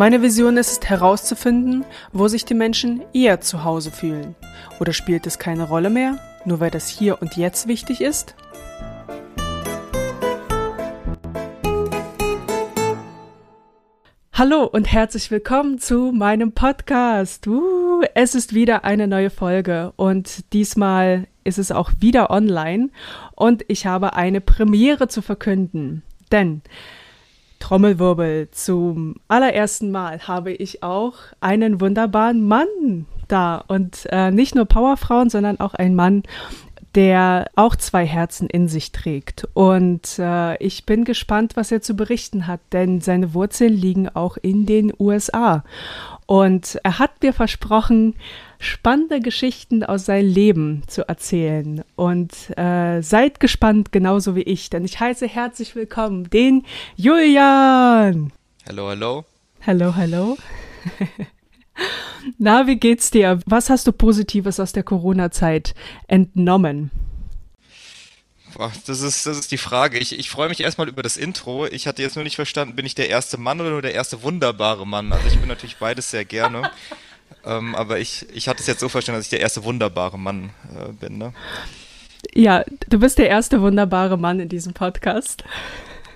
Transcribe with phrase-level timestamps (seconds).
[0.00, 4.34] Meine Vision ist es herauszufinden, wo sich die Menschen eher zu Hause fühlen.
[4.80, 8.34] Oder spielt es keine Rolle mehr, nur weil das hier und jetzt wichtig ist?
[14.32, 17.46] Hallo und herzlich willkommen zu meinem Podcast.
[17.46, 22.88] Uh, es ist wieder eine neue Folge und diesmal ist es auch wieder online
[23.36, 26.02] und ich habe eine Premiere zu verkünden.
[26.32, 26.62] Denn
[27.60, 34.64] Trommelwirbel zum allerersten Mal habe ich auch einen wunderbaren Mann da und äh, nicht nur
[34.64, 36.24] Powerfrauen, sondern auch ein Mann,
[36.94, 39.46] der auch zwei Herzen in sich trägt.
[39.54, 44.36] Und äh, ich bin gespannt, was er zu berichten hat, denn seine Wurzeln liegen auch
[44.36, 45.62] in den USA.
[46.26, 48.16] Und er hat mir versprochen,
[48.60, 51.82] spannende Geschichten aus seinem Leben zu erzählen.
[51.96, 58.32] Und äh, seid gespannt, genauso wie ich, denn ich heiße herzlich willkommen den Julian.
[58.68, 59.24] Hallo, hallo.
[59.66, 60.38] Hallo, hallo.
[62.38, 63.40] Na, wie geht's dir?
[63.46, 65.74] Was hast du Positives aus der Corona-Zeit
[66.06, 66.90] entnommen?
[68.86, 69.98] Das ist, das ist die Frage.
[69.98, 71.66] Ich, ich freue mich erstmal über das Intro.
[71.66, 74.22] Ich hatte jetzt nur nicht verstanden, bin ich der erste Mann oder nur der erste
[74.22, 75.12] wunderbare Mann?
[75.12, 76.70] Also ich bin natürlich beides sehr gerne.
[77.44, 80.50] Ähm, aber ich, ich hatte es jetzt so verstanden, dass ich der erste wunderbare Mann
[80.74, 81.18] äh, bin.
[81.18, 81.32] Ne?
[82.34, 85.44] Ja, du bist der erste wunderbare Mann in diesem Podcast.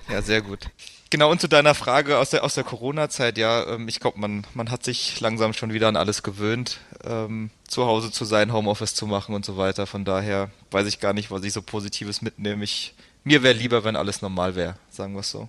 [0.09, 0.69] Ja, sehr gut.
[1.09, 4.45] Genau, und zu deiner Frage aus der, aus der Corona-Zeit, ja, ähm, ich glaube, man,
[4.53, 8.95] man hat sich langsam schon wieder an alles gewöhnt, ähm, zu Hause zu sein, Homeoffice
[8.95, 9.87] zu machen und so weiter.
[9.87, 12.63] Von daher weiß ich gar nicht, was ich so Positives mitnehme.
[12.63, 15.47] Ich, mir wäre lieber, wenn alles normal wäre, sagen wir es so.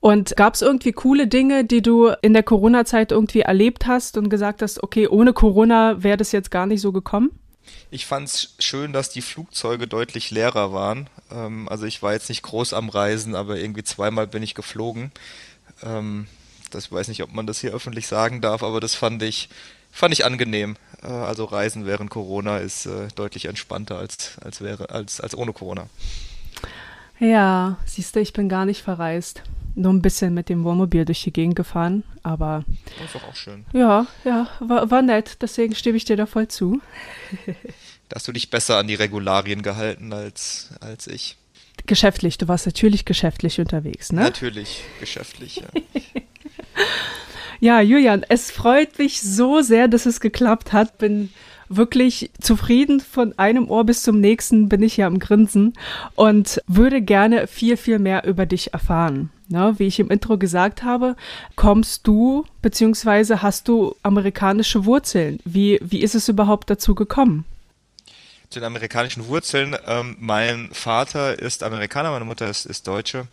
[0.00, 4.28] Und gab es irgendwie coole Dinge, die du in der Corona-Zeit irgendwie erlebt hast und
[4.28, 7.30] gesagt hast, okay, ohne Corona wäre das jetzt gar nicht so gekommen?
[7.90, 11.08] Ich fand es schön, dass die Flugzeuge deutlich leerer waren.
[11.30, 15.10] Ähm, also ich war jetzt nicht groß am Reisen, aber irgendwie zweimal bin ich geflogen.
[15.82, 16.26] Ähm,
[16.70, 19.48] das weiß nicht, ob man das hier öffentlich sagen darf, aber das fand ich
[19.90, 20.76] fand ich angenehm.
[21.02, 25.52] Äh, also Reisen während Corona ist äh, deutlich entspannter als als wäre als als ohne
[25.52, 25.88] Corona.
[27.18, 29.42] Ja, siehst du, ich bin gar nicht verreist
[29.78, 32.64] nur ein bisschen mit dem Wohnmobil durch die Gegend gefahren, aber.
[32.98, 33.64] Das ist doch auch schön.
[33.72, 36.80] Ja, ja, war, war nett, deswegen stimme ich dir da voll zu.
[38.08, 41.36] da hast du dich besser an die Regularien gehalten als, als ich.
[41.86, 44.22] Geschäftlich, du warst natürlich geschäftlich unterwegs, ne?
[44.22, 45.80] Natürlich, geschäftlich, ja.
[47.60, 50.98] ja, Julian, es freut mich so sehr, dass es geklappt hat.
[50.98, 51.30] Bin
[51.68, 55.74] wirklich zufrieden von einem Ohr bis zum nächsten bin ich ja am Grinsen
[56.14, 59.30] und würde gerne viel, viel mehr über dich erfahren.
[59.50, 61.16] Na, wie ich im Intro gesagt habe,
[61.56, 65.40] kommst du beziehungsweise hast du amerikanische Wurzeln.
[65.44, 67.46] Wie, wie ist es überhaupt dazu gekommen?
[68.50, 69.74] Zu den amerikanischen Wurzeln.
[69.86, 73.26] Ähm, mein Vater ist Amerikaner, meine Mutter ist, ist Deutsche.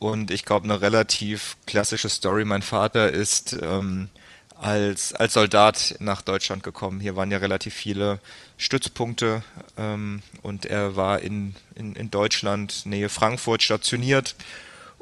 [0.00, 2.44] Und ich glaube, eine relativ klassische Story.
[2.44, 4.08] Mein Vater ist ähm,
[4.56, 6.98] als, als Soldat nach Deutschland gekommen.
[6.98, 8.18] Hier waren ja relativ viele
[8.56, 9.44] Stützpunkte
[9.76, 14.34] ähm, und er war in, in, in Deutschland, Nähe Frankfurt, stationiert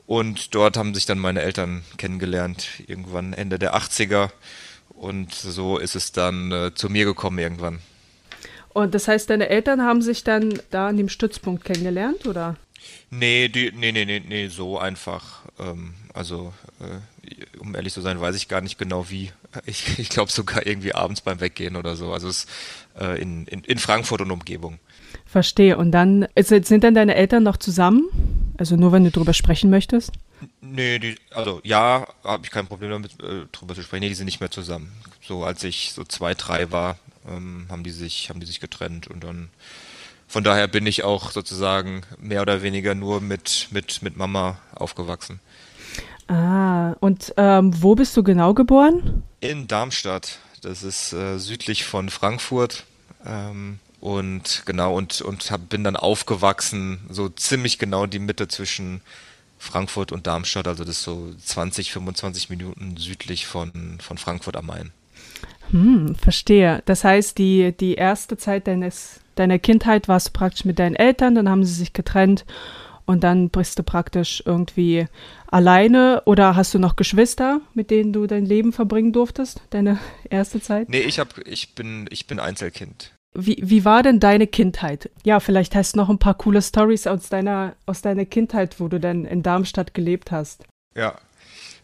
[0.06, 4.30] und dort haben sich dann meine Eltern kennengelernt, irgendwann Ende der 80er.
[4.88, 7.80] Und so ist es dann äh, zu mir gekommen irgendwann.
[8.72, 12.56] Und das heißt, deine Eltern haben sich dann da an dem Stützpunkt kennengelernt, oder?
[13.10, 15.42] Nee, die, nee, nee, nee, nee, so einfach.
[15.58, 19.30] Ähm, also, äh, um ehrlich zu sein, weiß ich gar nicht genau wie.
[19.66, 22.10] Ich, ich glaube sogar irgendwie abends beim Weggehen oder so.
[22.14, 22.46] Also es
[22.98, 24.78] äh, in, in, in Frankfurt und Umgebung.
[25.26, 25.76] Verstehe.
[25.76, 28.04] Und dann, sind dann deine Eltern noch zusammen?
[28.58, 30.12] Also nur, wenn du drüber sprechen möchtest?
[30.60, 34.02] Nee, die, also ja, habe ich kein Problem damit, äh, drüber zu sprechen.
[34.02, 34.92] Nee, die sind nicht mehr zusammen.
[35.22, 39.06] So als ich so zwei, drei war, ähm, haben die sich, haben die sich getrennt
[39.06, 39.48] und dann
[40.32, 45.40] von daher bin ich auch sozusagen mehr oder weniger nur mit, mit, mit Mama aufgewachsen.
[46.26, 49.22] Ah, und ähm, wo bist du genau geboren?
[49.40, 50.38] In Darmstadt.
[50.62, 52.84] Das ist äh, südlich von Frankfurt.
[53.26, 59.00] Ähm, und genau, und, und hab, bin dann aufgewachsen, so ziemlich genau die Mitte zwischen
[59.58, 64.66] Frankfurt und Darmstadt, also das ist so 20, 25 Minuten südlich von, von Frankfurt am
[64.66, 64.90] Main.
[65.70, 66.82] Hm, verstehe.
[66.84, 71.36] Das heißt, die, die erste Zeit deines, deiner Kindheit warst du praktisch mit deinen Eltern,
[71.36, 72.44] dann haben sie sich getrennt
[73.04, 75.06] und dann bist du praktisch irgendwie
[75.46, 80.60] alleine oder hast du noch Geschwister, mit denen du dein Leben verbringen durftest, deine erste
[80.60, 80.88] Zeit?
[80.88, 83.12] Nee, ich hab, ich bin, ich bin Einzelkind.
[83.34, 85.10] Wie, wie war denn deine Kindheit?
[85.24, 88.88] Ja, vielleicht hast du noch ein paar coole Stories aus deiner, aus deiner Kindheit, wo
[88.88, 90.64] du denn in Darmstadt gelebt hast.
[90.94, 91.18] Ja.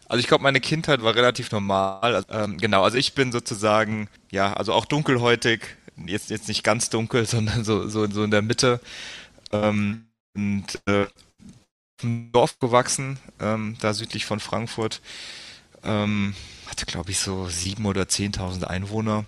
[0.07, 2.23] Also ich glaube, meine Kindheit war relativ normal.
[2.29, 5.61] Ähm, genau, also ich bin sozusagen, ja, also auch dunkelhäutig,
[6.05, 8.79] jetzt, jetzt nicht ganz dunkel, sondern so, so, so in der Mitte.
[9.51, 10.05] Ähm,
[10.35, 11.07] und äh,
[12.01, 15.01] im Dorf gewachsen, ähm, da südlich von Frankfurt.
[15.83, 16.35] Ähm,
[16.67, 19.25] hatte, glaube ich, so sieben oder zehntausend Einwohner.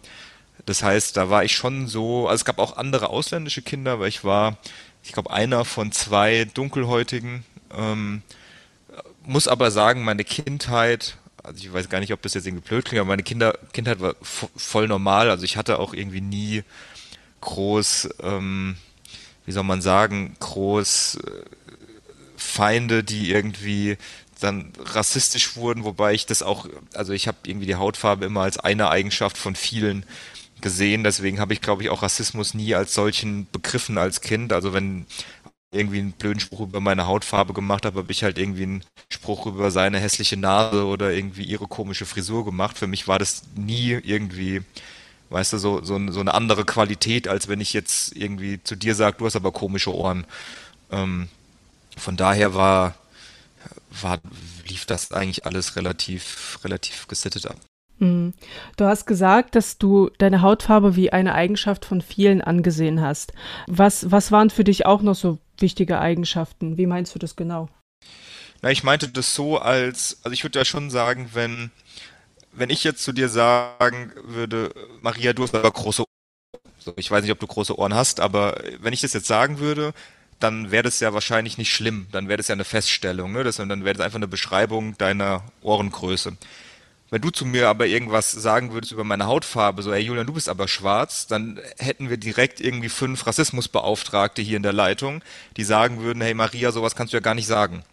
[0.65, 4.09] Das heißt, da war ich schon so, also es gab auch andere ausländische Kinder, weil
[4.09, 4.57] ich war,
[5.03, 7.43] ich glaube, einer von zwei Dunkelhäutigen.
[7.75, 8.21] Ähm,
[9.23, 12.85] muss aber sagen, meine Kindheit, also ich weiß gar nicht, ob das jetzt irgendwie blöd
[12.85, 15.29] klingt, aber meine Kinder, Kindheit war voll normal.
[15.29, 16.63] Also ich hatte auch irgendwie nie
[17.41, 18.77] groß, ähm,
[19.45, 21.43] wie soll man sagen, groß äh,
[22.37, 23.97] Feinde, die irgendwie
[24.39, 28.57] dann rassistisch wurden, wobei ich das auch, also ich habe irgendwie die Hautfarbe immer als
[28.57, 30.05] eine Eigenschaft von vielen
[30.61, 34.53] gesehen, deswegen habe ich, glaube ich, auch Rassismus nie als solchen begriffen als Kind.
[34.53, 35.05] Also wenn
[35.71, 39.45] irgendwie einen blöden Spruch über meine Hautfarbe gemacht habe, habe ich halt irgendwie einen Spruch
[39.45, 42.77] über seine hässliche Nase oder irgendwie ihre komische Frisur gemacht.
[42.77, 44.61] Für mich war das nie irgendwie,
[45.29, 48.95] weißt du, so, so, so eine andere Qualität, als wenn ich jetzt irgendwie zu dir
[48.95, 50.25] sage, du hast aber komische Ohren.
[50.91, 51.29] Ähm,
[51.97, 52.95] von daher war,
[54.01, 54.19] war,
[54.67, 57.57] lief das eigentlich alles relativ, relativ gesittet ab.
[58.01, 58.33] Hm.
[58.77, 63.31] Du hast gesagt, dass du deine Hautfarbe wie eine Eigenschaft von vielen angesehen hast.
[63.67, 66.77] Was, was waren für dich auch noch so wichtige Eigenschaften?
[66.77, 67.69] Wie meinst du das genau?
[68.63, 71.69] Na, ich meinte das so als, also ich würde ja schon sagen, wenn,
[72.51, 76.95] wenn ich jetzt zu dir sagen würde, Maria, du hast aber große Ohren.
[76.95, 79.93] Ich weiß nicht, ob du große Ohren hast, aber wenn ich das jetzt sagen würde,
[80.39, 82.07] dann wäre das ja wahrscheinlich nicht schlimm.
[82.11, 83.43] Dann wäre das ja eine Feststellung, ne?
[83.43, 86.35] Das, dann wäre das einfach eine Beschreibung deiner Ohrengröße.
[87.11, 90.31] Wenn du zu mir aber irgendwas sagen würdest über meine Hautfarbe, so, ey Julian, du
[90.33, 95.21] bist aber schwarz, dann hätten wir direkt irgendwie fünf Rassismusbeauftragte hier in der Leitung,
[95.57, 97.83] die sagen würden, hey Maria, sowas kannst du ja gar nicht sagen.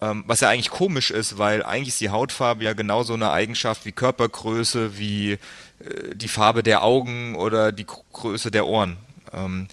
[0.00, 3.84] Ähm, was ja eigentlich komisch ist, weil eigentlich ist die Hautfarbe ja genauso eine Eigenschaft
[3.84, 5.38] wie Körpergröße, wie äh,
[6.14, 8.96] die Farbe der Augen oder die Größe der Ohren.
[9.34, 9.68] Ähm,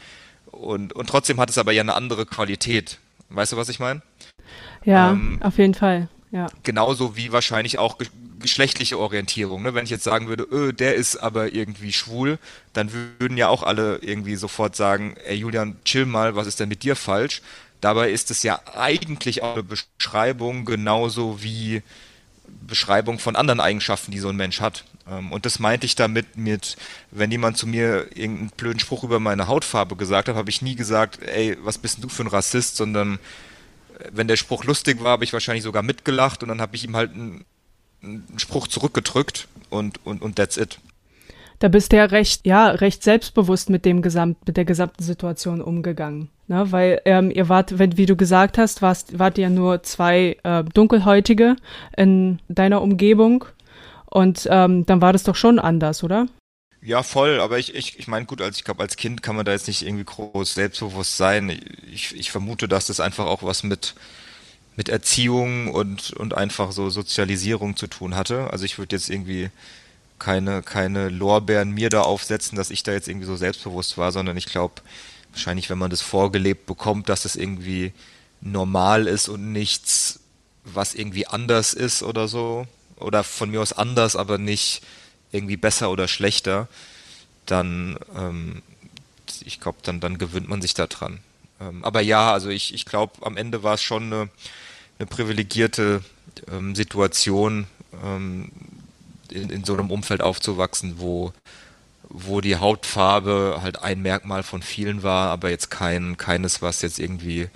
[0.51, 3.00] und, und trotzdem hat es aber ja eine andere Qualität.
[3.30, 4.01] Weißt du, was ich meine?
[4.83, 6.10] Ja, ähm, auf jeden Fall.
[6.31, 6.48] Ja.
[6.63, 7.98] Genauso wie wahrscheinlich auch
[8.40, 9.64] geschlechtliche Orientierung.
[9.64, 9.74] Ne?
[9.74, 12.40] Wenn ich jetzt sagen würde, öh, der ist aber irgendwie schwul,
[12.74, 16.70] dann würden ja auch alle irgendwie sofort sagen, ey Julian, chill mal, was ist denn
[16.70, 17.42] mit dir falsch?
[17.82, 21.84] Dabei ist es ja eigentlich auch eine Beschreibung genauso wie
[22.48, 24.86] Beschreibung von anderen Eigenschaften, die so ein Mensch hat.
[25.10, 26.78] Ähm, und das meinte ich damit mit,
[27.12, 30.76] wenn jemand zu mir irgendeinen blöden Spruch über meine Hautfarbe gesagt hat, habe ich nie
[30.76, 33.16] gesagt, ey, was bist du für ein Rassist, sondern
[34.00, 36.84] äh, wenn der Spruch lustig war, habe ich wahrscheinlich sogar mitgelacht und dann habe ich
[36.84, 37.46] ihm halt einen
[38.06, 40.80] einen Spruch zurückgedrückt und, und, und that's it.
[41.60, 45.62] Da bist du ja recht, ja, recht selbstbewusst mit dem Gesamt, mit der gesamten Situation
[45.62, 46.30] umgegangen.
[46.48, 46.72] Ne?
[46.72, 50.63] Weil ähm, ihr wart, wenn, wie du gesagt hast, warst, wart ihr nur zwei äh,
[50.63, 51.56] Dunkelhäutige
[51.96, 53.46] in deiner Umgebung.
[54.06, 56.28] Und ähm, dann war das doch schon anders, oder?
[56.81, 59.44] Ja, voll, aber ich, ich, ich meine, gut, als ich glaube, als Kind kann man
[59.44, 61.60] da jetzt nicht irgendwie groß selbstbewusst sein.
[61.92, 63.96] Ich, ich vermute, dass das einfach auch was mit
[64.75, 68.51] mit Erziehung und, und einfach so Sozialisierung zu tun hatte.
[68.51, 69.50] Also ich würde jetzt irgendwie
[70.19, 74.38] keine, keine Lorbeeren mir da aufsetzen, dass ich da jetzt irgendwie so selbstbewusst war, sondern
[74.38, 74.81] ich glaube,
[75.31, 77.94] wahrscheinlich, wenn man das vorgelebt bekommt, dass es irgendwie
[78.42, 80.19] normal ist und nichts,
[80.64, 84.81] was irgendwie anders ist oder so, oder von mir aus anders, aber nicht
[85.31, 86.68] irgendwie besser oder schlechter,
[87.45, 88.61] dann, ähm,
[89.44, 91.19] ich glaube, dann, dann gewöhnt man sich da dran.
[91.59, 94.30] Ähm, aber ja, also ich, ich glaube, am Ende war es schon eine,
[94.97, 96.02] eine privilegierte
[96.52, 97.68] ähm, Situation,
[98.04, 98.52] ähm,
[99.31, 101.33] in, in so einem Umfeld aufzuwachsen, wo,
[102.09, 106.99] wo die Hautfarbe halt ein Merkmal von vielen war, aber jetzt kein, keines, was jetzt
[106.99, 107.49] irgendwie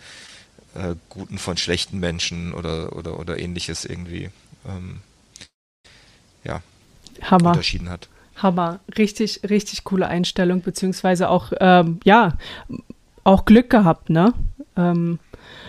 [0.75, 4.29] äh, guten von schlechten Menschen oder, oder, oder ähnliches irgendwie
[4.67, 4.99] ähm,
[6.43, 6.61] ja,
[7.21, 7.49] Hammer.
[7.49, 8.09] unterschieden hat.
[8.35, 8.79] Hammer.
[8.97, 12.37] Richtig, richtig coole Einstellung, beziehungsweise auch, ähm, ja,
[13.23, 14.33] auch Glück gehabt, ne?
[14.77, 15.19] Ähm,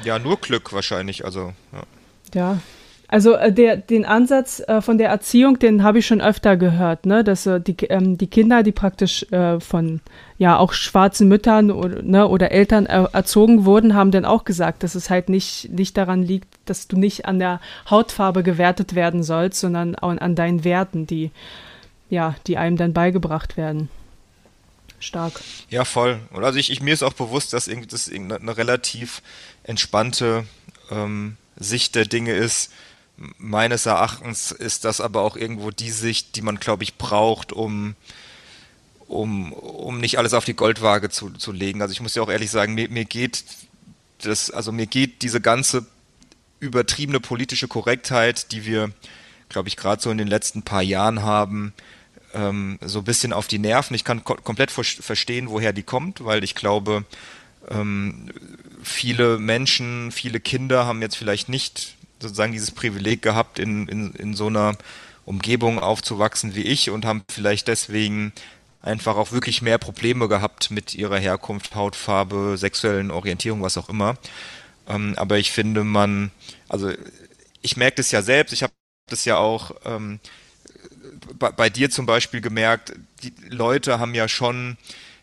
[0.04, 1.52] ja, nur Glück wahrscheinlich, also.
[1.72, 1.82] Ja.
[2.34, 2.58] ja.
[3.12, 7.06] Also äh, der, den Ansatz äh, von der Erziehung, den habe ich schon öfter gehört,
[7.06, 7.24] ne?
[7.24, 10.00] dass äh, die, ähm, die Kinder, die praktisch äh, von
[10.38, 14.94] ja auch schwarzen Müttern oder, ne, oder Eltern erzogen wurden, haben dann auch gesagt, dass
[14.94, 19.58] es halt nicht, nicht daran liegt, dass du nicht an der Hautfarbe gewertet werden sollst,
[19.58, 21.32] sondern auch an deinen Werten, die
[22.10, 23.88] ja, die einem dann beigebracht werden
[25.00, 25.40] stark.
[25.70, 26.20] Ja, voll.
[26.30, 29.22] Und also ich, ich mir ist auch bewusst, dass irgendwie das eine relativ
[29.70, 30.44] entspannte
[30.90, 32.72] ähm, Sicht der Dinge ist.
[33.38, 37.94] Meines Erachtens ist das aber auch irgendwo die Sicht, die man, glaube ich, braucht, um
[39.10, 41.82] um, um nicht alles auf die Goldwaage zu, zu legen.
[41.82, 43.44] Also ich muss ja auch ehrlich sagen, mir, mir geht
[44.22, 45.84] das, also mir geht diese ganze
[46.60, 48.92] übertriebene politische Korrektheit, die wir,
[49.48, 51.72] glaube ich, gerade so in den letzten paar Jahren haben,
[52.34, 53.94] ähm, so ein bisschen auf die Nerven.
[53.94, 57.04] Ich kann ko komplett verstehen, woher die kommt, weil ich glaube,
[57.70, 58.30] ähm,
[58.82, 64.34] viele Menschen, viele Kinder haben jetzt vielleicht nicht sozusagen dieses Privileg gehabt, in, in, in
[64.34, 64.76] so einer
[65.24, 68.32] Umgebung aufzuwachsen wie ich und haben vielleicht deswegen
[68.82, 74.16] einfach auch wirklich mehr Probleme gehabt mit ihrer Herkunft, Hautfarbe, sexuellen Orientierung, was auch immer.
[74.88, 76.30] Ähm, aber ich finde, man,
[76.68, 76.90] also
[77.62, 78.72] ich merke das ja selbst, ich habe
[79.08, 80.18] das ja auch ähm,
[81.38, 84.78] bei, bei dir zum Beispiel gemerkt, die Leute haben ja schon,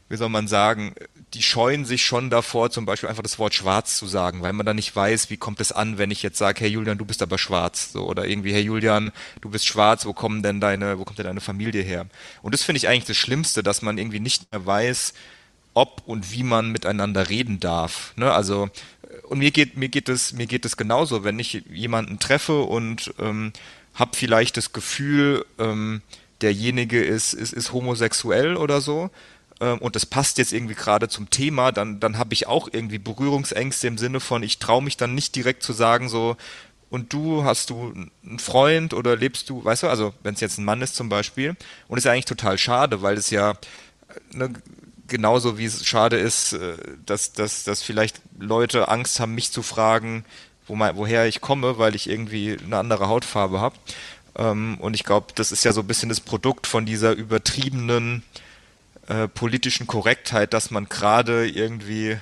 [0.09, 0.93] wie soll man sagen,
[1.33, 4.65] die scheuen sich schon davor, zum Beispiel einfach das Wort schwarz zu sagen, weil man
[4.65, 7.21] dann nicht weiß, wie kommt es an, wenn ich jetzt sage, hey Julian, du bist
[7.21, 9.11] aber schwarz, so oder irgendwie, hey Julian,
[9.41, 12.05] du bist schwarz, wo kommen denn deine, wo kommt denn deine Familie her?
[12.41, 15.13] Und das finde ich eigentlich das Schlimmste, dass man irgendwie nicht mehr weiß,
[15.73, 18.13] ob und wie man miteinander reden darf.
[18.15, 18.31] Ne?
[18.31, 18.69] Also
[19.29, 23.13] und mir geht mir geht es mir geht es genauso, wenn ich jemanden treffe und
[23.19, 23.51] ähm,
[23.93, 26.01] habe vielleicht das Gefühl, ähm,
[26.41, 29.11] derjenige ist, ist ist homosexuell oder so
[29.59, 33.87] und das passt jetzt irgendwie gerade zum Thema, dann, dann habe ich auch irgendwie Berührungsängste
[33.87, 36.37] im Sinne von, ich traue mich dann nicht direkt zu sagen, so,
[36.89, 40.57] und du hast du einen Freund oder lebst du, weißt du, also wenn es jetzt
[40.57, 41.55] ein Mann ist zum Beispiel,
[41.87, 43.55] und ist ja eigentlich total schade, weil es ja
[44.31, 44.53] ne,
[45.07, 49.63] genauso wie es schade ist, äh, dass, dass, dass vielleicht Leute Angst haben, mich zu
[49.63, 50.23] fragen,
[50.67, 53.75] wo mein, woher ich komme, weil ich irgendwie eine andere Hautfarbe habe.
[54.37, 58.23] Ähm, und ich glaube, das ist ja so ein bisschen das Produkt von dieser übertriebenen
[59.07, 62.17] äh, politischen Korrektheit, dass man gerade irgendwie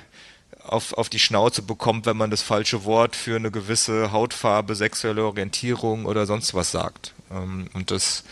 [0.62, 5.24] auf, auf die Schnauze bekommt, wenn man das falsche Wort für eine gewisse Hautfarbe, sexuelle
[5.24, 7.12] Orientierung oder sonst was sagt.
[7.30, 8.24] Ähm, und das,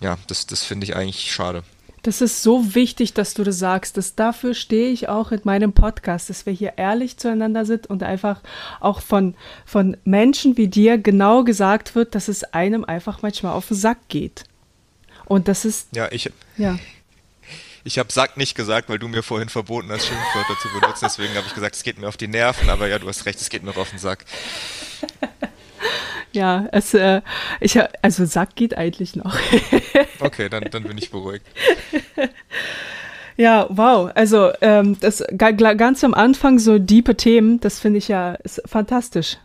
[0.00, 1.62] ja, das, das finde ich eigentlich schade.
[2.02, 3.96] Das ist so wichtig, dass du das sagst.
[3.96, 8.02] Das, dafür stehe ich auch in meinem Podcast, dass wir hier ehrlich zueinander sind und
[8.02, 8.40] einfach
[8.80, 9.34] auch von,
[9.66, 13.98] von Menschen wie dir genau gesagt wird, dass es einem einfach manchmal auf den Sack
[14.08, 14.44] geht.
[15.24, 15.94] Und das ist.
[15.94, 16.30] Ja, ich.
[16.56, 16.78] Ja.
[17.84, 21.04] Ich habe Sack nicht gesagt, weil du mir vorhin verboten hast, Schimpfwörter zu benutzen.
[21.04, 22.70] Deswegen habe ich gesagt, es geht mir auf die Nerven.
[22.70, 24.24] Aber ja, du hast recht, es geht mir auf den Sack.
[26.32, 27.22] Ja, es, äh,
[27.60, 29.38] ich, also Sack geht eigentlich noch.
[30.20, 31.46] okay, dann, dann bin ich beruhigt.
[33.38, 34.10] Ja, wow.
[34.14, 39.38] Also ähm, das ganz am Anfang so diepe Themen, das finde ich ja fantastisch.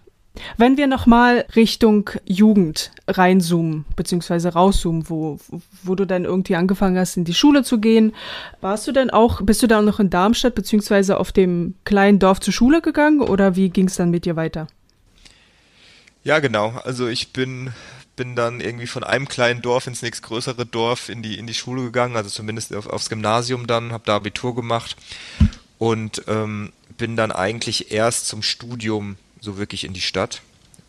[0.57, 5.39] Wenn wir nochmal Richtung Jugend reinzoomen, beziehungsweise rauszoomen, wo,
[5.83, 8.15] wo du dann irgendwie angefangen hast, in die Schule zu gehen,
[8.59, 12.39] warst du denn auch, bist du dann noch in Darmstadt, beziehungsweise auf dem kleinen Dorf
[12.39, 14.67] zur Schule gegangen oder wie ging es dann mit dir weiter?
[16.23, 16.69] Ja, genau.
[16.83, 17.71] Also ich bin,
[18.15, 21.83] bin dann irgendwie von einem kleinen Dorf ins nächstgrößere Dorf in die, in die Schule
[21.83, 24.95] gegangen, also zumindest auf, aufs Gymnasium dann, habe da Abitur gemacht
[25.77, 30.41] und ähm, bin dann eigentlich erst zum Studium so wirklich in die Stadt.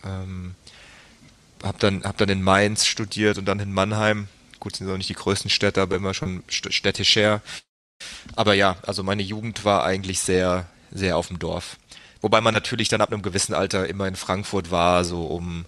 [0.05, 0.55] Ähm,
[1.63, 4.29] hab dann, hab dann in Mainz studiert und dann in Mannheim.
[4.61, 7.43] Gut, sind auch nicht die größten Städte, aber immer schon städtischer.
[8.37, 11.77] Aber ja, also meine Jugend war eigentlich sehr, sehr auf dem Dorf.
[12.21, 15.65] Wobei man natürlich dann ab einem gewissen Alter immer in Frankfurt war, so um,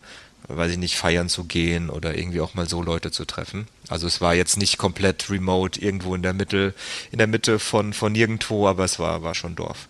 [0.49, 3.67] weiß ich nicht, feiern zu gehen oder irgendwie auch mal so Leute zu treffen.
[3.89, 6.73] Also es war jetzt nicht komplett remote irgendwo in der Mitte,
[7.11, 9.89] in der Mitte von, von nirgendwo, aber es war, war schon Dorf.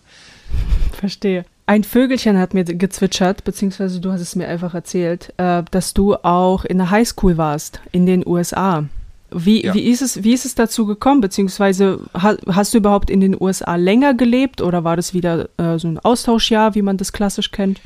[0.99, 1.45] Verstehe.
[1.69, 6.15] Ein Vögelchen hat mir gezwitschert, beziehungsweise du hast es mir einfach erzählt, äh, dass du
[6.15, 8.85] auch in der Highschool warst in den USA.
[9.31, 9.73] Wie, ja.
[9.73, 13.35] wie, ist es, wie ist es dazu gekommen, beziehungsweise ha, hast du überhaupt in den
[13.37, 17.51] USA länger gelebt oder war das wieder äh, so ein Austauschjahr, wie man das klassisch
[17.51, 17.81] kennt?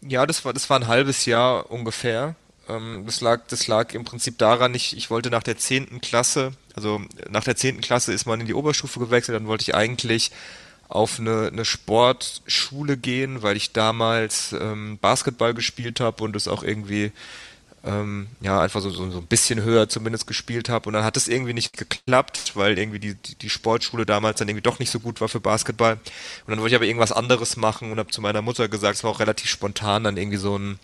[0.00, 2.34] Ja, das war, das war ein halbes Jahr ungefähr.
[2.68, 6.00] Ähm, das, lag, das lag im Prinzip daran, ich, ich wollte nach der 10.
[6.00, 7.80] Klasse, also nach der 10.
[7.80, 10.32] Klasse ist man in die Oberstufe gewechselt, dann wollte ich eigentlich
[10.88, 16.62] auf eine, eine Sportschule gehen, weil ich damals ähm, Basketball gespielt habe und es auch
[16.62, 17.12] irgendwie
[17.84, 21.16] ähm, ja einfach so, so, so ein bisschen höher zumindest gespielt habe und dann hat
[21.16, 25.00] es irgendwie nicht geklappt, weil irgendwie die, die, Sportschule damals dann irgendwie doch nicht so
[25.00, 28.20] gut war für Basketball und dann wollte ich aber irgendwas anderes machen und habe zu
[28.20, 30.78] meiner Mutter gesagt, es war auch relativ spontan, dann irgendwie so ein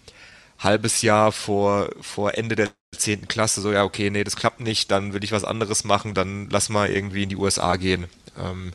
[0.59, 4.91] halbes Jahr vor, vor Ende der zehnten Klasse, so ja okay, nee, das klappt nicht,
[4.91, 8.07] dann will ich was anderes machen, dann lass mal irgendwie in die USA gehen.
[8.39, 8.73] Ähm,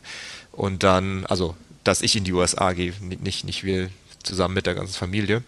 [0.58, 3.90] und dann, also, dass ich in die USA gehe, nicht, nicht wir
[4.24, 5.44] zusammen mit der ganzen Familie.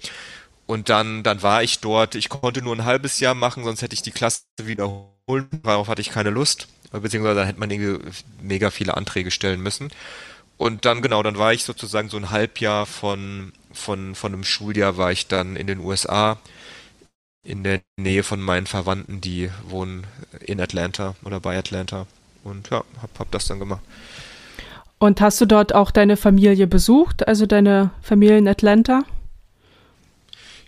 [0.66, 2.14] Und dann, dann war ich dort.
[2.14, 5.48] Ich konnte nur ein halbes Jahr machen, sonst hätte ich die Klasse wiederholen.
[5.64, 6.68] Darauf hatte ich keine Lust.
[6.92, 8.00] Beziehungsweise dann hätte man
[8.40, 9.90] mega viele Anträge stellen müssen.
[10.58, 14.96] Und dann, genau, dann war ich sozusagen so ein Halbjahr von, von, von einem Schuljahr
[14.96, 16.38] war ich dann in den USA,
[17.42, 20.06] in der Nähe von meinen Verwandten, die wohnen
[20.40, 22.06] in Atlanta oder bei Atlanta.
[22.44, 23.82] und ja, hab, hab das dann gemacht.
[25.00, 29.02] Und hast du dort auch deine Familie besucht, also deine Familie in Atlanta?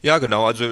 [0.00, 0.46] Ja, genau.
[0.46, 0.64] Also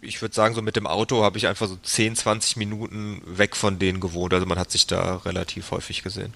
[0.00, 3.54] ich würde sagen, so mit dem Auto habe ich einfach so 10, 20 Minuten weg
[3.54, 4.34] von denen gewohnt.
[4.34, 6.34] Also man hat sich da relativ häufig gesehen.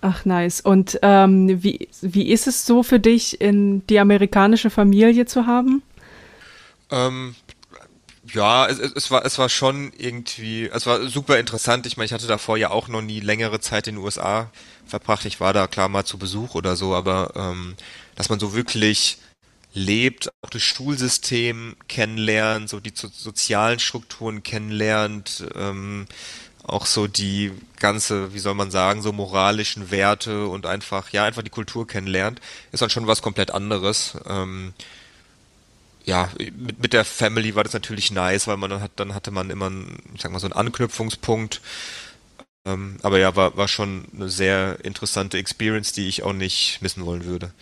[0.00, 0.60] Ach, nice.
[0.60, 5.80] Und ähm, wie, wie ist es so für dich, in die amerikanische Familie zu haben?
[6.90, 7.36] Ähm,
[8.32, 11.86] ja, es, es, war, es war schon irgendwie, es war super interessant.
[11.86, 14.50] Ich meine, ich hatte davor ja auch noch nie längere Zeit in den USA
[14.86, 15.24] verbracht.
[15.24, 17.76] Ich war da klar mal zu Besuch oder so, aber ähm,
[18.16, 19.18] dass man so wirklich
[19.72, 26.06] lebt, auch das Schulsystem kennenlernt, so die so, sozialen Strukturen kennenlernt, ähm,
[26.64, 31.42] auch so die ganze, wie soll man sagen, so moralischen Werte und einfach, ja, einfach
[31.42, 32.40] die Kultur kennenlernt,
[32.72, 34.16] ist dann schon was komplett anderes.
[34.26, 34.74] Ähm,
[36.04, 39.30] ja, mit, mit der Family war das natürlich nice, weil man dann hat, dann hatte
[39.30, 41.60] man immer, einen, ich sag mal, so einen Anknüpfungspunkt.
[42.66, 47.06] Ähm, aber ja, war, war schon eine sehr interessante Experience, die ich auch nicht missen
[47.06, 47.52] wollen würde.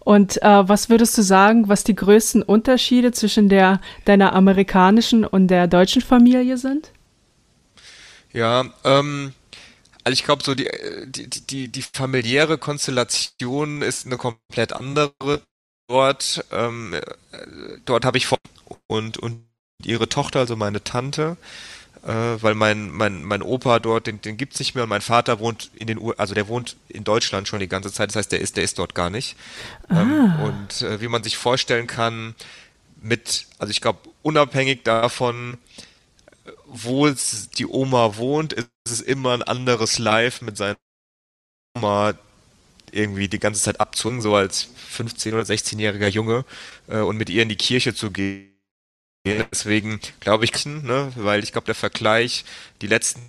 [0.00, 5.48] Und äh, was würdest du sagen, was die größten Unterschiede zwischen der deiner amerikanischen und
[5.48, 6.90] der deutschen Familie sind?
[8.32, 9.32] Ja, ähm,
[10.04, 10.68] also ich glaube so die,
[11.06, 15.42] die, die, die familiäre Konstellation ist eine komplett andere.
[15.92, 16.98] Dort, ähm,
[17.84, 18.38] dort habe ich vor
[18.86, 19.44] und, und
[19.84, 21.36] ihre Tochter, also meine Tante,
[22.02, 25.38] äh, weil mein, mein, mein Opa dort, den, den gibt's nicht mehr und mein Vater
[25.38, 28.32] wohnt in den U also der wohnt in Deutschland schon die ganze Zeit, das heißt,
[28.32, 29.36] der ist, der ist dort gar nicht.
[29.90, 30.44] Ähm, ah.
[30.44, 32.36] Und äh, wie man sich vorstellen kann,
[33.02, 35.58] mit, also ich glaube, unabhängig davon,
[36.64, 40.78] wo die Oma wohnt, ist es immer ein anderes Live mit seiner
[41.76, 42.14] Oma
[42.92, 46.44] irgendwie die ganze Zeit abzwingen, so als 15- oder 16-jähriger Junge
[46.88, 48.52] äh, und mit ihr in die Kirche zu gehen
[49.24, 52.44] Deswegen glaube ich, ne, weil ich glaube, der Vergleich,
[52.80, 53.20] die letzten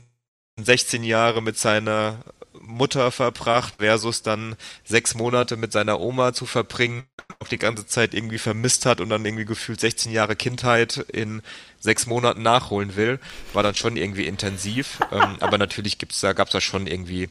[0.59, 2.23] 16 Jahre mit seiner
[2.59, 7.03] Mutter verbracht versus dann sechs Monate mit seiner Oma zu verbringen,
[7.39, 11.41] auch die ganze Zeit irgendwie vermisst hat und dann irgendwie gefühlt 16 Jahre Kindheit in
[11.79, 13.19] sechs Monaten nachholen will,
[13.53, 14.99] war dann schon irgendwie intensiv.
[15.11, 17.29] Ähm, aber natürlich gibt's da, gab's da schon irgendwie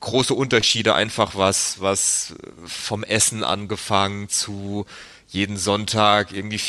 [0.00, 2.34] große Unterschiede, einfach was, was
[2.64, 4.86] vom Essen angefangen zu
[5.28, 6.60] jeden Sonntag irgendwie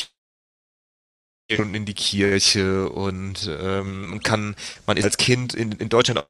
[1.58, 6.26] und in die Kirche und ähm, kann, man ist als Kind in, in Deutschland auch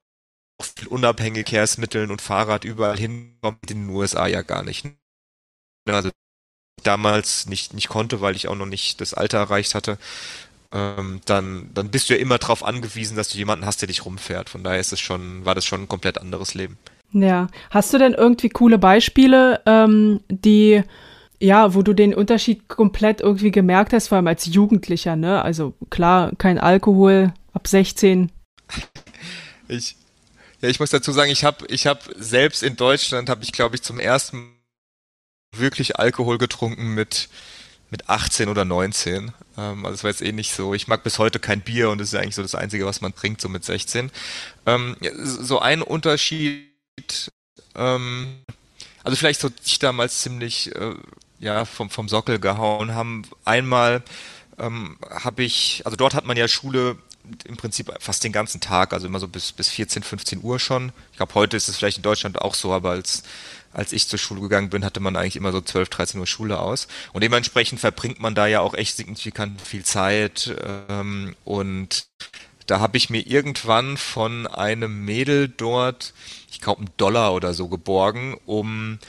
[0.77, 4.85] viel unabhängig Verkehrsmitteln und Fahrrad überall hinkommen, in den USA ja gar nicht.
[5.87, 6.09] Also
[6.83, 9.97] damals nicht, nicht konnte, weil ich auch noch nicht das Alter erreicht hatte,
[10.73, 14.05] ähm, dann, dann bist du ja immer darauf angewiesen, dass du jemanden hast, der dich
[14.05, 14.49] rumfährt.
[14.49, 16.77] Von daher ist es schon, war das schon ein komplett anderes Leben.
[17.11, 17.47] Ja.
[17.69, 20.83] Hast du denn irgendwie coole Beispiele, ähm, die
[21.41, 25.41] ja, wo du den Unterschied komplett irgendwie gemerkt hast, vor allem als Jugendlicher, ne?
[25.41, 28.31] Also klar, kein Alkohol ab 16.
[29.67, 29.95] Ich,
[30.59, 33.75] ja, ich muss dazu sagen, ich habe ich hab selbst in Deutschland, habe ich glaube
[33.75, 34.49] ich zum ersten Mal
[35.55, 37.29] wirklich Alkohol getrunken mit,
[37.91, 39.31] mit 18 oder 19.
[39.57, 40.73] Ähm, also es war jetzt eh nicht so.
[40.73, 43.13] Ich mag bis heute kein Bier und das ist eigentlich so das Einzige, was man
[43.13, 44.09] trinkt, so mit 16.
[44.65, 46.71] Ähm, so ein Unterschied,
[47.75, 48.39] ähm,
[49.03, 50.95] also vielleicht so ich damals ziemlich äh,
[51.39, 53.23] ja, vom, vom Sockel gehauen haben.
[53.45, 54.03] Einmal
[54.57, 56.97] ähm, habe ich, also dort hat man ja Schule
[57.45, 60.91] im Prinzip fast den ganzen Tag, also immer so bis, bis 14, 15 Uhr schon.
[61.11, 63.23] Ich glaube, heute ist es vielleicht in Deutschland auch so, aber als,
[63.73, 66.59] als ich zur Schule gegangen bin, hatte man eigentlich immer so 12, 13 Uhr Schule
[66.59, 66.87] aus.
[67.13, 70.55] Und dementsprechend verbringt man da ja auch echt signifikant viel Zeit.
[70.89, 72.07] Ähm, und
[72.67, 76.13] da habe ich mir irgendwann von einem Mädel dort,
[76.49, 78.99] ich glaube, einen Dollar oder so geborgen, um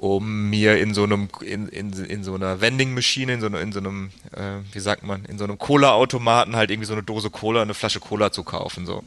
[0.00, 3.70] um mir in so einem in, in, in so einer Vending Machine in so, in
[3.70, 7.02] so einem äh, wie sagt man in so einem Cola Automaten halt irgendwie so eine
[7.02, 9.04] Dose Cola eine Flasche Cola zu kaufen so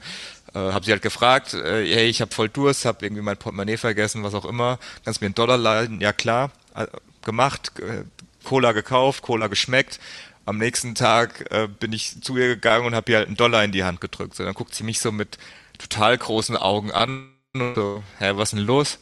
[0.54, 3.78] äh, habe sie halt gefragt äh, hey ich habe voll Durst habe irgendwie mein Portemonnaie
[3.78, 4.80] vergessen was auch immer.
[5.04, 6.02] Kannst mir einen Dollar leihen?
[6.02, 6.52] Ja klar.
[6.76, 6.88] Äh,
[7.24, 8.04] gemacht äh,
[8.44, 10.00] Cola gekauft Cola geschmeckt.
[10.46, 13.64] Am nächsten Tag äh, bin ich zu ihr gegangen und habe ihr halt einen Dollar
[13.64, 14.36] in die Hand gedrückt.
[14.36, 15.38] So dann guckt sie mich so mit
[15.78, 19.00] total großen Augen an und so hä was denn los?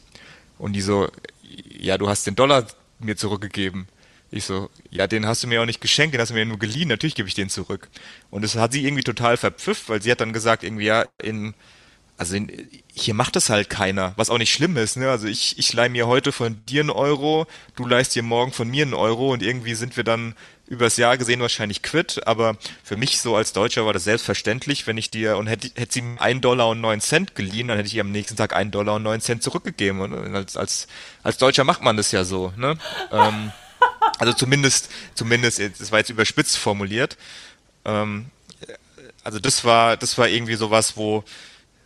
[0.58, 1.08] Und die so,
[1.42, 2.66] ja, du hast den Dollar
[3.00, 3.88] mir zurückgegeben.
[4.32, 6.58] Ich so, ja, den hast du mir auch nicht geschenkt, den hast du mir nur
[6.58, 7.88] geliehen, natürlich gebe ich den zurück.
[8.30, 11.52] Und das hat sie irgendwie total verpfifft, weil sie hat dann gesagt, irgendwie, ja, in,
[12.16, 12.50] also in,
[12.94, 15.10] hier macht das halt keiner, was auch nicht schlimm ist, ne?
[15.10, 18.68] Also ich, ich leih mir heute von dir einen Euro, du leihst dir morgen von
[18.68, 20.34] mir einen Euro und irgendwie sind wir dann
[20.66, 24.96] übers Jahr gesehen wahrscheinlich quitt, aber für mich so als Deutscher war das selbstverständlich, wenn
[24.96, 27.94] ich dir und hätte, hätte sie einen Dollar und neun Cent geliehen, dann hätte ich
[27.94, 30.00] ihr am nächsten Tag einen Dollar und neun Cent zurückgegeben.
[30.00, 30.86] Und als, als,
[31.22, 32.78] als Deutscher macht man das ja so, ne?
[33.10, 33.52] ähm,
[34.18, 37.16] also zumindest, zumindest, das war jetzt überspitzt formuliert.
[37.84, 38.26] Ähm,
[39.24, 41.24] also das war, das war irgendwie sowas, wo,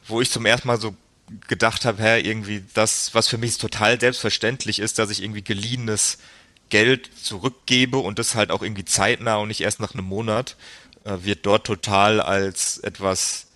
[0.07, 0.95] wo ich zum ersten Mal so
[1.49, 6.19] gedacht habe, hä, irgendwie das, was für mich total selbstverständlich ist, dass ich irgendwie geliehenes
[6.69, 10.57] Geld zurückgebe und das halt auch irgendwie zeitnah und nicht erst nach einem Monat,
[11.05, 13.47] äh, wird dort total als etwas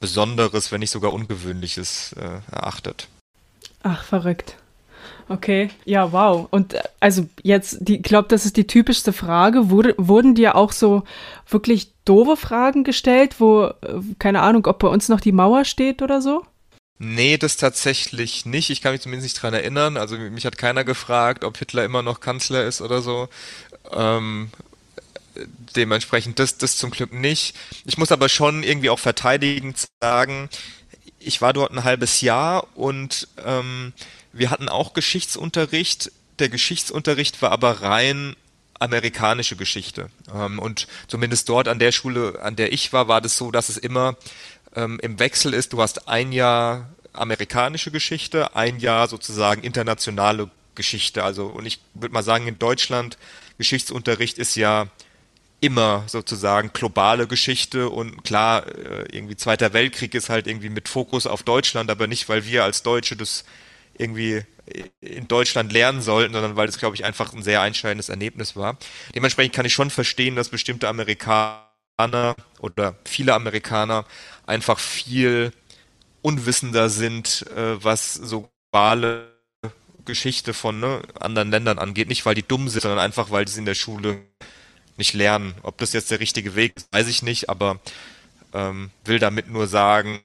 [0.00, 3.08] Besonderes, wenn nicht sogar Ungewöhnliches äh, erachtet.
[3.82, 4.56] Ach, verrückt.
[5.28, 6.46] Okay, ja, wow.
[6.50, 9.70] Und äh, also jetzt, ich glaube, das ist die typischste Frage.
[9.70, 11.02] Wurde, wurden dir auch so
[11.48, 13.74] wirklich doofe Fragen gestellt, wo, äh,
[14.18, 16.44] keine Ahnung, ob bei uns noch die Mauer steht oder so?
[16.98, 18.70] Nee, das tatsächlich nicht.
[18.70, 19.96] Ich kann mich zumindest nicht dran erinnern.
[19.96, 23.28] Also mich hat keiner gefragt, ob Hitler immer noch Kanzler ist oder so.
[23.92, 24.50] Ähm,
[25.74, 27.54] dementsprechend das, das zum Glück nicht.
[27.84, 30.48] Ich muss aber schon irgendwie auch verteidigend sagen,
[31.18, 33.92] ich war dort ein halbes Jahr und ähm,
[34.38, 36.12] wir hatten auch Geschichtsunterricht.
[36.38, 38.36] Der Geschichtsunterricht war aber rein
[38.78, 40.10] amerikanische Geschichte.
[40.34, 43.68] Ähm, und zumindest dort an der Schule, an der ich war, war das so, dass
[43.68, 44.16] es immer
[44.74, 45.72] ähm, im Wechsel ist.
[45.72, 51.24] Du hast ein Jahr amerikanische Geschichte, ein Jahr sozusagen internationale Geschichte.
[51.24, 53.16] Also, und ich würde mal sagen, in Deutschland
[53.58, 54.88] Geschichtsunterricht ist ja
[55.60, 61.26] immer sozusagen globale Geschichte und klar, äh, irgendwie Zweiter Weltkrieg ist halt irgendwie mit Fokus
[61.26, 63.44] auf Deutschland, aber nicht, weil wir als Deutsche das
[63.98, 64.42] irgendwie
[65.00, 68.78] in Deutschland lernen sollten, sondern weil es, glaube ich, einfach ein sehr einschneidendes Erlebnis war.
[69.14, 74.04] Dementsprechend kann ich schon verstehen, dass bestimmte Amerikaner oder viele Amerikaner
[74.44, 75.52] einfach viel
[76.22, 79.32] unwissender sind, äh, was so globale
[80.04, 82.08] Geschichte von ne, anderen Ländern angeht.
[82.08, 84.22] Nicht, weil die dumm sind, sondern einfach, weil sie in der Schule
[84.96, 85.54] nicht lernen.
[85.62, 87.80] Ob das jetzt der richtige Weg ist, weiß ich nicht, aber
[88.52, 90.20] ähm, will damit nur sagen,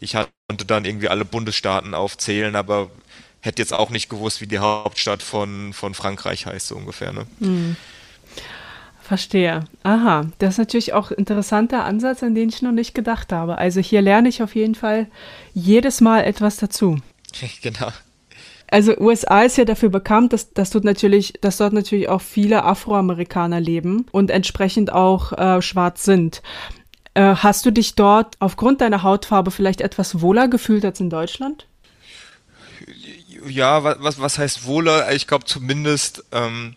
[0.00, 0.16] ich
[0.52, 2.90] konnte dann irgendwie alle Bundesstaaten aufzählen, aber
[3.40, 7.10] hätte jetzt auch nicht gewusst, wie die Hauptstadt von, von Frankreich heißt, so ungefähr.
[7.14, 7.26] Ne?
[7.40, 7.76] Hm.
[9.00, 9.64] Verstehe.
[9.82, 13.56] Aha, das ist natürlich auch ein interessanter Ansatz, an den ich noch nicht gedacht habe.
[13.56, 15.06] Also hier lerne ich auf jeden Fall
[15.54, 16.98] jedes Mal etwas dazu.
[17.62, 17.88] genau.
[18.70, 22.64] Also USA ist ja dafür bekannt, dass, dass, dort, natürlich, dass dort natürlich auch viele
[22.64, 26.42] Afroamerikaner leben und entsprechend auch äh, schwarz sind.
[27.14, 31.66] Äh, hast du dich dort aufgrund deiner Hautfarbe vielleicht etwas wohler gefühlt als in Deutschland?
[33.46, 35.12] Ja, was, was heißt wohler?
[35.12, 36.76] Ich glaube zumindest, ähm,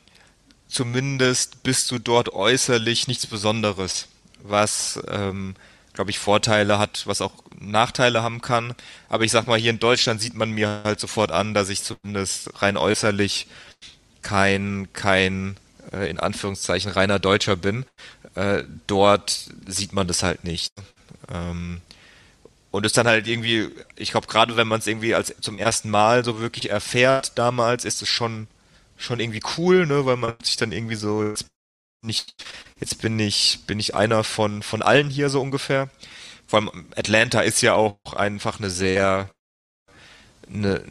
[0.67, 4.07] zumindest bist du dort äußerlich nichts Besonderes,
[4.43, 5.55] was ähm,
[5.95, 8.75] glaube ich, Vorteile hat, was auch Nachteile haben kann.
[9.09, 11.83] Aber ich sag mal, hier in Deutschland sieht man mir halt sofort an, dass ich
[11.83, 13.47] zumindest rein äußerlich
[14.21, 15.55] kein, kein,
[15.91, 17.85] äh, in Anführungszeichen, reiner Deutscher bin.
[18.35, 20.73] Äh, dort sieht man das halt nicht.
[21.31, 21.81] Ähm,
[22.71, 25.89] und ist dann halt irgendwie, ich glaube, gerade wenn man es irgendwie als zum ersten
[25.89, 28.47] Mal so wirklich erfährt damals, ist es schon,
[28.97, 31.33] schon irgendwie cool, ne, weil man sich dann irgendwie so
[32.01, 32.33] nicht,
[32.79, 35.89] jetzt bin ich, bin ich einer von, von allen hier so ungefähr.
[36.47, 39.29] Vor allem Atlanta ist ja auch einfach eine sehr,
[40.53, 40.83] eine,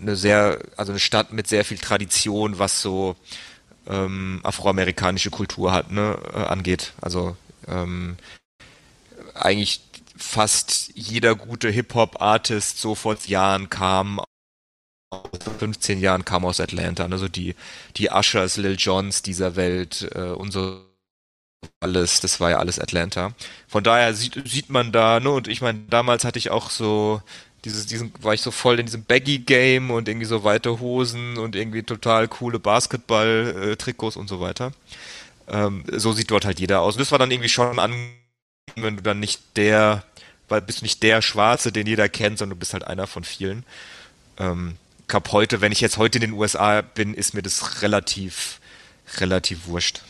[0.00, 3.16] eine sehr, also eine Stadt mit sehr viel Tradition, was so
[3.88, 6.92] ähm, afroamerikanische Kultur hat, ne, äh, angeht.
[7.00, 7.36] Also
[7.68, 8.16] ähm,
[9.34, 9.80] eigentlich
[10.16, 14.20] fast jeder gute Hip-Hop-Artist so vor Jahren kam
[15.58, 17.54] 15 Jahren kam aus Atlanta, also die,
[17.96, 20.80] die Ushers, Lil Johns dieser Welt äh, und so
[21.80, 23.32] alles, das war ja alles Atlanta.
[23.68, 27.22] Von daher sieht, sieht man da, ne, und ich meine, damals hatte ich auch so
[27.64, 31.56] dieses, diesen, war ich so voll in diesem Baggy-Game und irgendwie so weite Hosen und
[31.56, 34.72] irgendwie total coole Basketball-Trikots und so weiter.
[35.48, 36.94] Ähm, so sieht dort halt jeder aus.
[36.94, 37.94] Und das war dann irgendwie schon an,
[38.76, 40.04] wenn du dann nicht der,
[40.48, 43.64] weil bist nicht der Schwarze, den jeder kennt, sondern du bist halt einer von vielen.
[44.38, 44.76] Ähm,
[45.08, 48.60] glaube heute, wenn ich jetzt heute in den USA bin, ist mir das relativ,
[49.18, 50.02] relativ wurscht.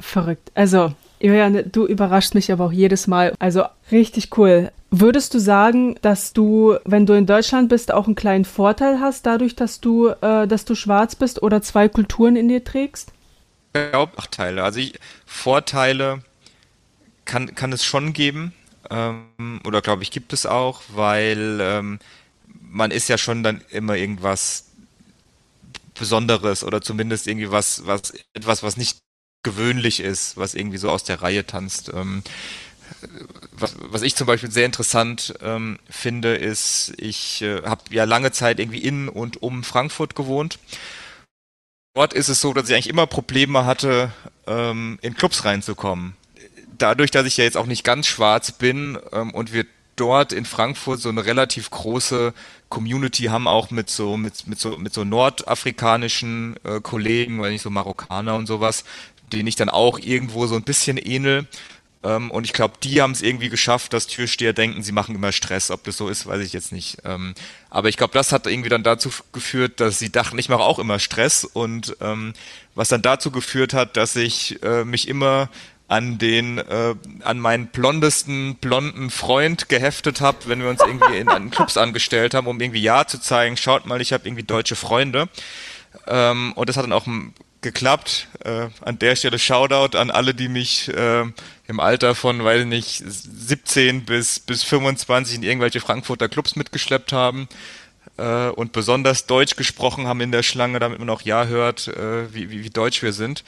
[0.00, 0.50] Verrückt.
[0.54, 3.32] Also, Julian, du überraschst mich aber auch jedes Mal.
[3.38, 4.72] Also richtig cool.
[4.90, 9.24] Würdest du sagen, dass du, wenn du in Deutschland bist, auch einen kleinen Vorteil hast,
[9.24, 13.12] dadurch, dass du, äh, dass du schwarz bist oder zwei Kulturen in dir trägst?
[13.72, 14.64] Ich glaube Nachteile.
[14.64, 16.22] Also ich, Vorteile
[17.24, 18.52] kann, kann es schon geben.
[18.90, 22.00] Ähm, oder glaube ich, gibt es auch, weil ähm,
[22.60, 24.66] man ist ja schon dann immer irgendwas
[25.94, 28.98] Besonderes oder zumindest irgendwie was, was, etwas, was nicht
[29.42, 31.90] gewöhnlich ist, was irgendwie so aus der Reihe tanzt.
[31.94, 32.22] Ähm,
[33.52, 38.32] was, was ich zum Beispiel sehr interessant ähm, finde, ist, ich äh, habe ja lange
[38.32, 40.58] Zeit irgendwie in und um Frankfurt gewohnt.
[41.94, 44.12] Dort ist es so, dass ich eigentlich immer Probleme hatte,
[44.46, 46.16] ähm, in Clubs reinzukommen.
[46.78, 50.46] Dadurch, dass ich ja jetzt auch nicht ganz schwarz bin ähm, und wir dort in
[50.46, 52.32] Frankfurt so eine relativ große
[52.70, 57.62] Community haben, auch mit so mit mit so mit so nordafrikanischen äh, Kollegen, weil nicht
[57.62, 58.84] so Marokkaner und sowas,
[59.32, 61.46] denen ich dann auch irgendwo so ein bisschen ähnel.
[62.04, 65.32] Ähm, und ich glaube, die haben es irgendwie geschafft, dass Türsteher denken, sie machen immer
[65.32, 65.70] Stress.
[65.70, 66.98] Ob das so ist, weiß ich jetzt nicht.
[67.04, 67.34] Ähm,
[67.70, 70.78] aber ich glaube, das hat irgendwie dann dazu geführt, dass sie dachten, ich mache auch
[70.78, 71.44] immer Stress.
[71.44, 72.34] Und ähm,
[72.74, 75.48] was dann dazu geführt hat, dass ich äh, mich immer
[75.88, 81.28] an den äh, an meinen blondesten blonden Freund geheftet habe, wenn wir uns irgendwie in,
[81.28, 84.74] an Clubs angestellt haben, um irgendwie ja zu zeigen, schaut mal, ich habe irgendwie deutsche
[84.74, 85.28] Freunde.
[86.06, 87.06] Ähm, und das hat dann auch
[87.62, 88.28] geklappt.
[88.44, 91.24] Äh, an der Stelle Shoutout an alle, die mich äh,
[91.66, 97.48] im Alter von, weiß nicht, 17 bis, bis 25 in irgendwelche Frankfurter Clubs mitgeschleppt haben
[98.18, 102.32] äh, und besonders Deutsch gesprochen haben in der Schlange, damit man auch ja hört, äh,
[102.34, 103.44] wie, wie, wie deutsch wir sind.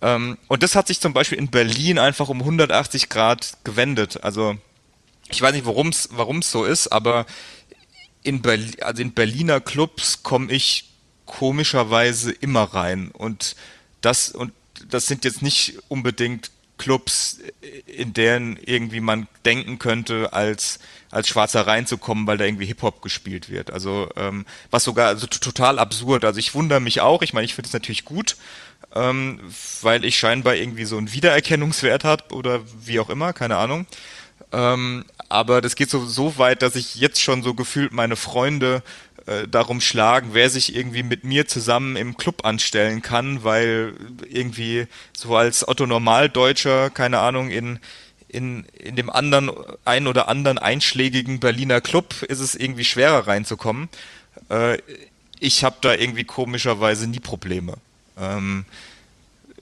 [0.00, 4.22] Ähm, und das hat sich zum Beispiel in Berlin einfach um 180 Grad gewendet.
[4.22, 4.56] Also
[5.30, 7.26] ich weiß nicht, warum es so ist, aber
[8.22, 10.84] in, Berlin, also in Berliner Clubs komme ich
[11.28, 13.10] komischerweise immer rein.
[13.12, 13.54] Und
[14.00, 14.52] das, und
[14.88, 17.38] das sind jetzt nicht unbedingt Clubs,
[17.86, 20.78] in denen irgendwie man denken könnte, als,
[21.10, 23.70] als Schwarzer reinzukommen, weil da irgendwie Hip-Hop gespielt wird.
[23.70, 26.24] Also ähm, was sogar also total absurd.
[26.24, 28.36] Also ich wundere mich auch, ich meine, ich finde es natürlich gut,
[28.94, 29.40] ähm,
[29.82, 33.86] weil ich scheinbar irgendwie so einen Wiedererkennungswert hat oder wie auch immer, keine Ahnung.
[34.52, 38.82] Ähm, aber das geht so, so weit, dass ich jetzt schon so gefühlt meine Freunde
[39.28, 43.94] äh, darum schlagen, wer sich irgendwie mit mir zusammen im Club anstellen kann, weil
[44.28, 47.78] irgendwie so als Otto Normaldeutscher, keine Ahnung, in
[48.28, 49.50] in, in dem anderen,
[49.86, 53.88] ein oder anderen einschlägigen Berliner Club ist es irgendwie schwerer reinzukommen.
[54.50, 54.78] Äh,
[55.40, 57.74] ich habe da irgendwie komischerweise nie Probleme.
[58.18, 58.66] Ähm,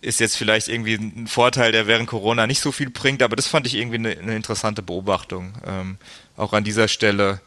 [0.01, 3.47] ist jetzt vielleicht irgendwie ein Vorteil, der während Corona nicht so viel bringt, aber das
[3.47, 5.55] fand ich irgendwie eine, eine interessante Beobachtung.
[5.67, 5.99] Ähm,
[6.37, 7.41] auch an dieser Stelle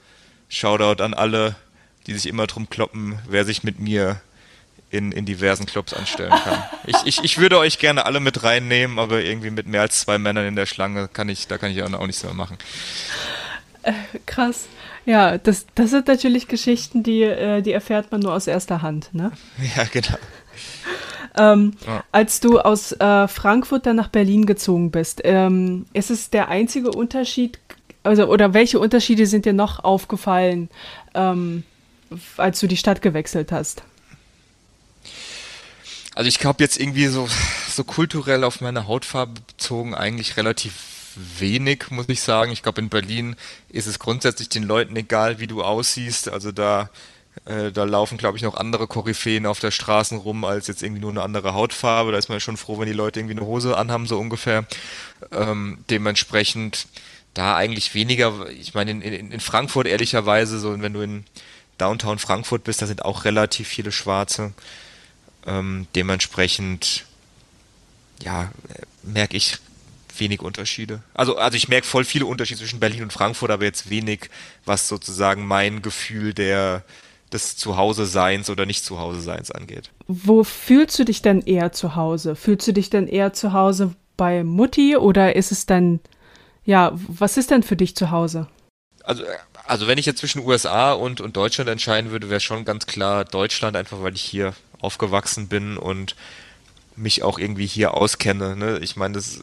[0.49, 1.55] Shoutout an alle,
[2.09, 4.19] die sich immer drum kloppen, wer sich mit mir
[4.89, 6.63] in, in diversen Clubs anstellen kann.
[6.87, 10.17] Ich, ich, ich würde euch gerne alle mit reinnehmen, aber irgendwie mit mehr als zwei
[10.17, 12.57] Männern in der Schlange kann ich, da kann ich auch nichts mehr machen.
[13.83, 13.93] Äh,
[14.25, 14.67] krass.
[15.05, 19.13] Ja, das, das sind natürlich Geschichten, die, äh, die erfährt man nur aus erster Hand,
[19.13, 19.31] ne?
[19.75, 20.17] Ja, genau.
[21.37, 22.03] Ähm, ja.
[22.11, 26.89] Als du aus äh, Frankfurt dann nach Berlin gezogen bist, ähm, ist es der einzige
[26.91, 27.59] Unterschied,
[28.01, 30.69] also oder welche Unterschiede sind dir noch aufgefallen,
[31.13, 31.63] ähm,
[32.37, 33.83] als du die Stadt gewechselt hast?
[36.15, 37.27] Also ich glaube jetzt irgendwie so,
[37.69, 40.73] so kulturell auf meine Hautfarbe bezogen eigentlich relativ
[41.15, 42.51] wenig, muss ich sagen.
[42.51, 43.35] Ich glaube, in Berlin
[43.69, 46.29] ist es grundsätzlich den Leuten egal, wie du aussiehst.
[46.29, 46.89] Also da
[47.45, 51.01] äh, da laufen, glaube ich, noch andere Koryphäen auf der Straße rum als jetzt irgendwie
[51.01, 52.11] nur eine andere Hautfarbe.
[52.11, 54.65] Da ist man ja schon froh, wenn die Leute irgendwie eine Hose anhaben, so ungefähr.
[55.31, 56.87] Ähm, dementsprechend
[57.33, 61.23] da eigentlich weniger, ich meine, in, in, in Frankfurt ehrlicherweise, so wenn du in
[61.79, 64.53] Downtown Frankfurt bist, da sind auch relativ viele Schwarze.
[65.45, 67.05] Ähm, dementsprechend,
[68.21, 68.51] ja,
[69.03, 69.57] merke ich
[70.17, 71.01] wenig Unterschiede.
[71.13, 74.29] Also, also ich merke voll viele Unterschiede zwischen Berlin und Frankfurt, aber jetzt wenig,
[74.65, 76.83] was sozusagen mein Gefühl der,
[77.31, 79.91] des Zuhause-Seins oder Nicht-Zuhause-Seins angeht.
[80.07, 82.35] Wo fühlst du dich denn eher zu Hause?
[82.35, 85.99] Fühlst du dich denn eher zu Hause bei Mutti oder ist es dann,
[86.65, 88.47] ja, was ist denn für dich zu Hause?
[89.03, 89.23] Also,
[89.69, 93.23] also wenn ich jetzt zwischen USA und, und Deutschland entscheiden würde, wäre schon ganz klar
[93.23, 96.15] Deutschland, einfach weil ich hier aufgewachsen bin und
[96.95, 98.55] mich auch irgendwie hier auskenne.
[98.55, 98.79] Ne?
[98.79, 99.41] Ich meine, das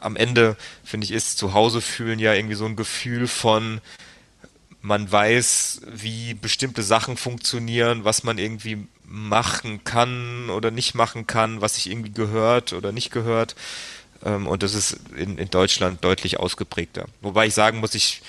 [0.00, 3.80] am Ende, finde ich, ist Zuhause fühlen ja irgendwie so ein Gefühl von,
[4.82, 11.60] man weiß, wie bestimmte Sachen funktionieren, was man irgendwie machen kann oder nicht machen kann,
[11.60, 13.54] was sich irgendwie gehört oder nicht gehört.
[14.24, 17.06] Ähm, und das ist in, in Deutschland deutlich ausgeprägter.
[17.20, 18.20] Wobei ich sagen muss, ich,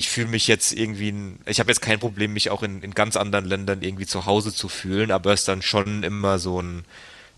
[0.00, 3.16] ich fühle mich jetzt irgendwie, ich habe jetzt kein Problem, mich auch in, in ganz
[3.16, 6.86] anderen Ländern irgendwie zu Hause zu fühlen, aber es ist dann schon immer so ein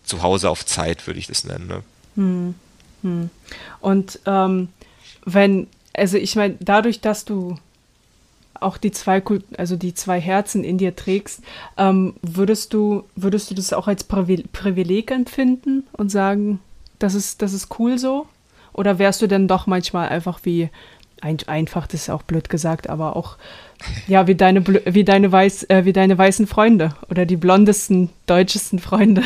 [0.05, 1.67] Zuhause auf Zeit, würde ich das nennen.
[1.67, 1.83] Ne?
[2.15, 2.55] Hm.
[3.01, 3.29] Hm.
[3.81, 4.69] Und ähm,
[5.25, 7.57] wenn, also ich meine, dadurch, dass du
[8.61, 9.21] auch die zwei,
[9.57, 11.41] also die zwei Herzen in dir trägst,
[11.75, 16.61] ähm, würdest du, würdest du das auch als Privileg empfinden und sagen,
[16.97, 18.25] das ist, das ist cool so?
[18.71, 20.69] Oder wärst du denn doch manchmal einfach wie,
[21.23, 23.37] ein, einfach, das ist auch blöd gesagt, aber auch,
[24.07, 28.79] ja, wie deine, wie deine, weiß, äh, wie deine weißen Freunde oder die blondesten, deutschesten
[28.79, 29.23] Freunde?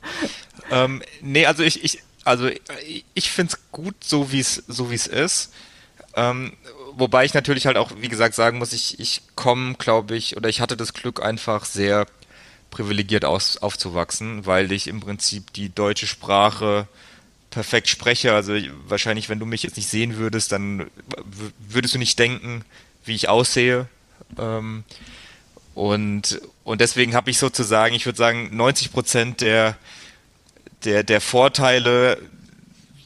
[0.70, 2.48] ähm, nee, also ich, ich, also
[3.14, 5.52] ich finde es gut, so wie es so ist.
[6.16, 6.52] Ähm,
[6.92, 10.48] wobei ich natürlich halt auch, wie gesagt, sagen muss, ich, ich komme, glaube ich, oder
[10.48, 12.06] ich hatte das Glück einfach sehr
[12.70, 16.88] privilegiert aus, aufzuwachsen, weil ich im Prinzip die deutsche Sprache
[17.54, 18.34] perfekt spreche.
[18.34, 18.54] Also
[18.86, 20.90] wahrscheinlich, wenn du mich jetzt nicht sehen würdest, dann
[21.58, 22.64] würdest du nicht denken,
[23.04, 23.88] wie ich aussehe.
[24.38, 24.84] Ähm,
[25.74, 29.76] und, und deswegen habe ich sozusagen, ich würde sagen, 90 Prozent der,
[30.84, 32.18] der, der Vorteile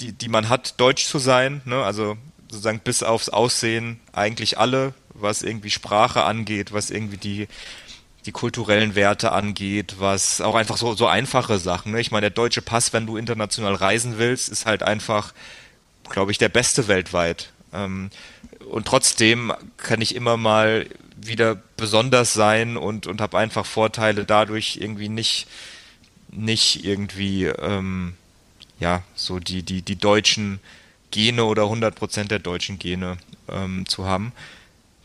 [0.01, 1.83] die, die man hat, deutsch zu sein, ne?
[1.83, 2.17] also
[2.49, 7.49] sozusagen bis aufs Aussehen eigentlich alle, was irgendwie Sprache angeht, was irgendwie die,
[8.29, 11.93] die kulturellen Werte angeht, was auch einfach so, so einfache Sachen.
[11.93, 12.01] Ne?
[12.03, 15.33] Ich meine, der deutsche Pass, wenn du international reisen willst, ist halt einfach,
[16.11, 17.51] glaube ich, der beste weltweit.
[17.73, 18.11] Ähm,
[18.71, 20.85] und trotzdem kann ich immer mal
[21.17, 25.47] wieder besonders sein und, und habe einfach Vorteile dadurch irgendwie nicht,
[26.31, 28.13] nicht irgendwie, ähm,
[28.79, 30.61] ja, so die, die, die deutschen
[31.11, 33.17] Gene oder 100% der deutschen Gene
[33.51, 34.33] ähm, zu haben.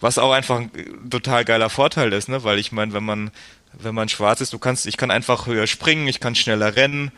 [0.03, 0.69] Was auch einfach ein
[1.09, 2.43] total geiler Vorteil ist, ne?
[2.43, 3.31] Weil ich meine, wenn man,
[3.71, 7.13] wenn man schwarz ist, du kannst, ich kann einfach höher springen, ich kann schneller rennen,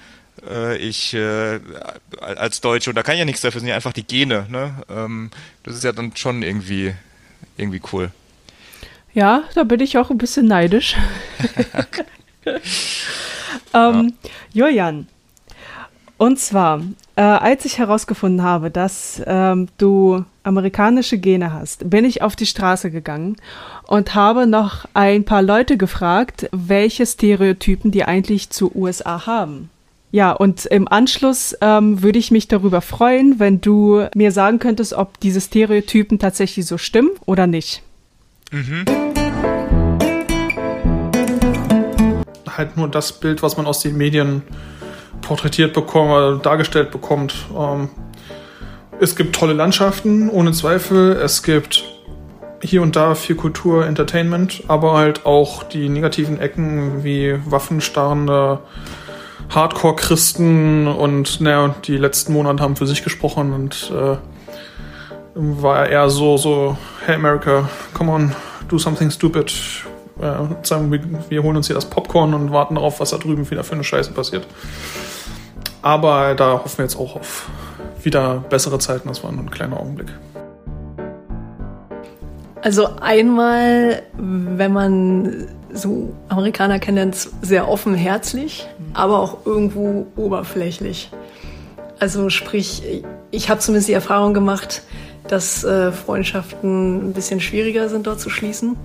[0.48, 1.60] äh, ich äh,
[2.20, 4.84] als Deutsche, und da kann ich ja nichts dafür, sind ja einfach die Gene, ne?
[4.88, 5.32] Ähm,
[5.64, 6.94] das ist ja dann schon irgendwie,
[7.58, 8.12] irgendwie cool.
[9.16, 10.96] Ja, da bin ich auch ein bisschen neidisch.
[12.46, 12.62] ähm,
[13.74, 14.68] ja.
[14.68, 15.08] Julian,
[16.18, 16.82] und zwar,
[17.16, 22.46] äh, als ich herausgefunden habe, dass ähm, du amerikanische Gene hast, bin ich auf die
[22.46, 23.36] Straße gegangen
[23.88, 29.70] und habe noch ein paar Leute gefragt, welche Stereotypen die eigentlich zu USA haben.
[30.12, 34.94] Ja, und im Anschluss ähm, würde ich mich darüber freuen, wenn du mir sagen könntest,
[34.94, 37.82] ob diese Stereotypen tatsächlich so stimmen oder nicht.
[38.52, 38.86] Mhm.
[42.48, 44.44] Halt nur das Bild, was man aus den Medien
[45.26, 47.36] porträtiert bekommt, oder dargestellt bekommt.
[47.58, 47.90] Ähm,
[49.00, 51.14] es gibt tolle Landschaften, ohne Zweifel.
[51.14, 51.84] Es gibt
[52.62, 58.60] hier und da viel Kultur, Entertainment, aber halt auch die negativen Ecken wie waffenstarrende
[59.50, 64.18] Hardcore-Christen und naja, die letzten Monate haben für sich gesprochen und äh,
[65.36, 68.36] war eher so, so, hey America, come on,
[68.70, 69.54] do something stupid.
[70.20, 73.50] Äh, sagen wir, wir holen uns hier das Popcorn und warten darauf, was da drüben
[73.52, 74.48] wieder für eine Scheiße passiert.
[75.86, 77.48] Aber da hoffen wir jetzt auch auf
[78.02, 79.08] wieder bessere Zeiten.
[79.08, 80.08] Das war nur ein kleiner Augenblick.
[82.64, 91.12] Also einmal, wenn man so Amerikaner kennenlernt, sehr offenherzig, aber auch irgendwo oberflächlich.
[92.00, 94.82] Also sprich, ich habe zumindest die Erfahrung gemacht,
[95.28, 98.76] dass äh, Freundschaften ein bisschen schwieriger sind dort zu schließen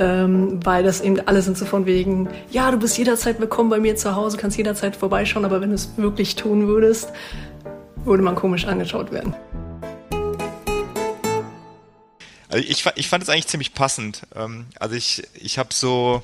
[0.00, 3.78] ähm, weil das eben alle sind so von wegen, ja, du bist jederzeit willkommen bei
[3.78, 7.12] mir zu Hause, kannst jederzeit vorbeischauen, aber wenn du es wirklich tun würdest,
[8.04, 9.34] würde man komisch angeschaut werden.
[12.48, 14.22] Also ich, ich fand es eigentlich ziemlich passend.
[14.34, 16.22] Ähm, also ich, ich habe so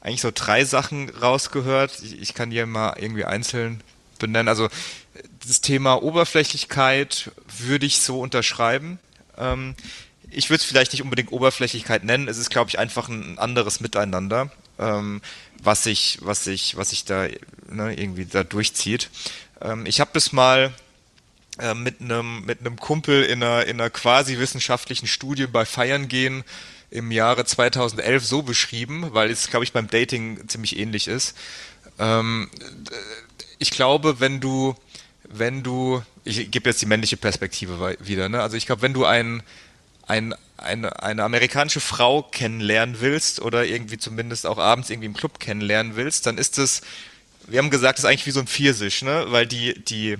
[0.00, 2.02] eigentlich so drei Sachen rausgehört.
[2.02, 3.82] Ich, ich kann die mal irgendwie einzeln
[4.18, 4.48] benennen.
[4.48, 4.68] Also
[5.46, 8.98] das Thema Oberflächlichkeit würde ich so unterschreiben.
[10.30, 12.28] Ich würde es vielleicht nicht unbedingt Oberflächlichkeit nennen.
[12.28, 15.20] Es ist, glaube ich, einfach ein anderes Miteinander, ähm,
[15.62, 17.26] was sich, was sich, was sich da
[17.68, 19.10] ne, irgendwie da durchzieht.
[19.60, 20.72] Ähm, ich habe das mal
[21.58, 26.44] äh, mit einem mit Kumpel in einer in einer quasi wissenschaftlichen Studie bei Feiern gehen
[26.90, 31.36] im Jahre 2011 so beschrieben, weil es, glaube ich, beim Dating ziemlich ähnlich ist.
[31.98, 32.50] Ähm,
[33.58, 34.74] ich glaube, wenn du
[35.32, 38.42] wenn du, ich gebe jetzt die männliche Perspektive wieder, ne?
[38.42, 39.42] Also ich glaube, wenn du einen
[40.10, 45.38] ein, eine, eine amerikanische Frau kennenlernen willst oder irgendwie zumindest auch abends irgendwie im Club
[45.38, 46.82] kennenlernen willst, dann ist es,
[47.46, 49.26] wir haben gesagt, das ist eigentlich wie so ein Pfirsich, ne?
[49.28, 50.18] Weil die, die,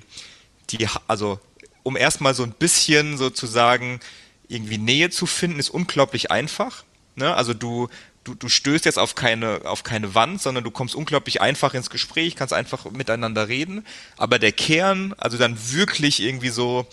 [0.70, 1.40] die, also
[1.82, 4.00] um erstmal so ein bisschen sozusagen
[4.48, 6.84] irgendwie Nähe zu finden, ist unglaublich einfach.
[7.16, 7.34] Ne?
[7.34, 7.88] Also du,
[8.24, 11.90] du, du stößt jetzt auf keine, auf keine Wand, sondern du kommst unglaublich einfach ins
[11.90, 13.86] Gespräch, kannst einfach miteinander reden.
[14.16, 16.86] Aber der Kern, also dann wirklich irgendwie so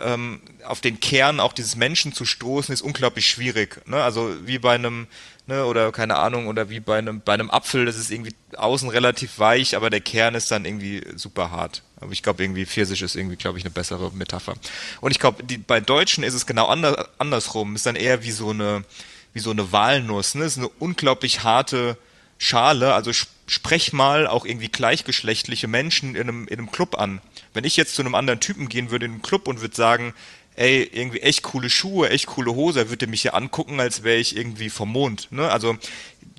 [0.00, 3.80] ähm, auf den Kern auch dieses Menschen zu stoßen, ist unglaublich schwierig.
[3.86, 4.02] Ne?
[4.02, 5.06] Also wie bei einem,
[5.46, 8.88] ne, oder keine Ahnung, oder wie bei einem, bei einem Apfel, das ist irgendwie außen
[8.88, 11.82] relativ weich, aber der Kern ist dann irgendwie super hart.
[12.04, 14.54] Aber ich glaube, irgendwie Pfirsich ist irgendwie, glaube ich, eine bessere Metapher.
[15.00, 17.74] Und ich glaube, bei Deutschen ist es genau anders, andersrum.
[17.74, 18.84] Ist dann eher wie so eine,
[19.32, 20.34] wie so eine Walnuss.
[20.34, 20.44] Ne?
[20.44, 21.96] Ist eine unglaublich harte
[22.36, 22.92] Schale.
[22.92, 23.12] Also
[23.46, 27.22] sprech mal auch irgendwie gleichgeschlechtliche Menschen in einem, in einem Club an.
[27.52, 30.14] Wenn ich jetzt zu einem anderen Typen gehen würde in einem Club und würde sagen,
[30.56, 34.18] ey, irgendwie echt coole Schuhe, echt coole Hose, er würde mich ja angucken, als wäre
[34.18, 35.28] ich irgendwie vom Mond.
[35.30, 35.50] Ne?
[35.50, 35.76] Also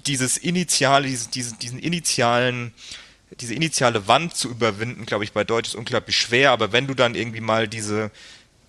[0.05, 2.74] dieses initiale, diesen, diesen, diesen initialen,
[3.39, 6.93] diese initiale Wand zu überwinden, glaube ich, bei Deutsch ist unglaublich schwer, aber wenn du
[6.93, 8.11] dann irgendwie mal diese,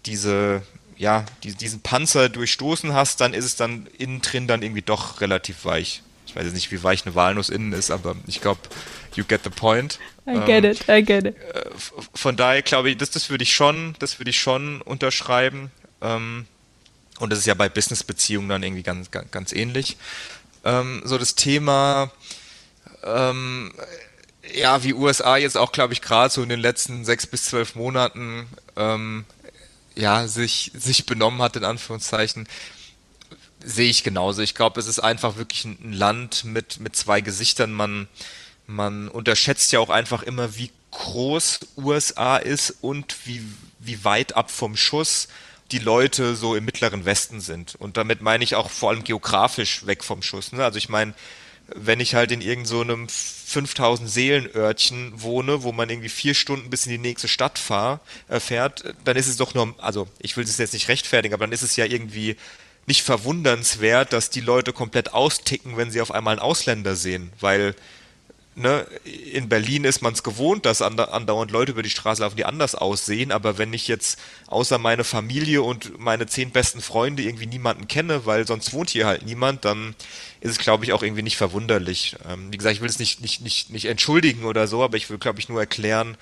[0.06, 0.62] diese,
[0.96, 5.64] ja, diesen Panzer durchstoßen hast, dann ist es dann innen drin dann irgendwie doch relativ
[5.64, 6.02] weich.
[6.36, 8.60] Ich weiß jetzt nicht, wie weich eine Walnuss innen ist, aber ich glaube,
[9.14, 9.98] you get the point.
[10.26, 11.34] I get ähm, it, I get it.
[11.34, 11.70] Äh,
[12.12, 15.70] von daher glaube ich, das, das würde ich schon, das würde ich schon unterschreiben.
[16.02, 16.46] Ähm,
[17.18, 19.96] und das ist ja bei Business-Beziehungen dann irgendwie ganz, ganz, ganz ähnlich.
[20.62, 22.10] Ähm, so das Thema,
[23.02, 23.72] ähm,
[24.54, 27.76] ja, wie USA jetzt auch, glaube ich, gerade so in den letzten sechs bis zwölf
[27.76, 29.24] Monaten ähm,
[29.94, 32.46] ja, sich, sich benommen hat, in Anführungszeichen,
[33.64, 34.42] sehe ich genauso.
[34.42, 37.72] Ich glaube, es ist einfach wirklich ein Land mit, mit zwei Gesichtern.
[37.72, 38.08] Man,
[38.66, 43.42] man unterschätzt ja auch einfach immer, wie groß USA ist und wie,
[43.78, 45.28] wie weit ab vom Schuss
[45.72, 47.74] die Leute so im mittleren Westen sind.
[47.74, 50.52] Und damit meine ich auch vor allem geografisch weg vom Schuss.
[50.52, 50.64] Ne?
[50.64, 51.14] Also ich meine,
[51.74, 53.14] wenn ich halt in irgendeinem so
[53.46, 58.38] 5000 Seelenörtchen wohne, wo man irgendwie vier Stunden bis in die nächste Stadt fahr, äh,
[58.38, 61.52] fährt, dann ist es doch nur, also ich will es jetzt nicht rechtfertigen, aber dann
[61.52, 62.36] ist es ja irgendwie
[62.86, 67.74] nicht verwundernswert, dass die Leute komplett austicken, wenn sie auf einmal einen Ausländer sehen, weil
[68.56, 72.44] ne, in Berlin ist man es gewohnt, dass andauernd Leute über die Straße laufen, die
[72.44, 77.46] anders aussehen, aber wenn ich jetzt außer meine Familie und meine zehn besten Freunde irgendwie
[77.46, 79.94] niemanden kenne, weil sonst wohnt hier halt niemand, dann
[80.40, 82.16] ist es, glaube ich, auch irgendwie nicht verwunderlich.
[82.28, 85.10] Ähm, wie gesagt, ich will es nicht, nicht, nicht, nicht entschuldigen oder so, aber ich
[85.10, 86.16] will, glaube ich, nur erklären,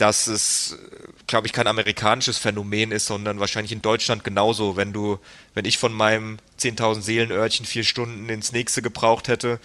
[0.00, 0.78] dass es,
[1.26, 4.76] glaube ich, kein amerikanisches Phänomen ist, sondern wahrscheinlich in Deutschland genauso.
[4.76, 5.18] Wenn du,
[5.52, 9.60] wenn ich von meinem 10.000 Seelenörtchen vier Stunden ins nächste gebraucht hätte,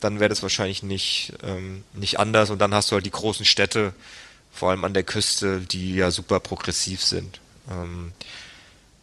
[0.00, 2.50] dann wäre das wahrscheinlich nicht, ähm, nicht anders.
[2.50, 3.94] Und dann hast du halt die großen Städte,
[4.52, 7.40] vor allem an der Küste, die ja super progressiv sind.
[7.70, 8.12] Ähm,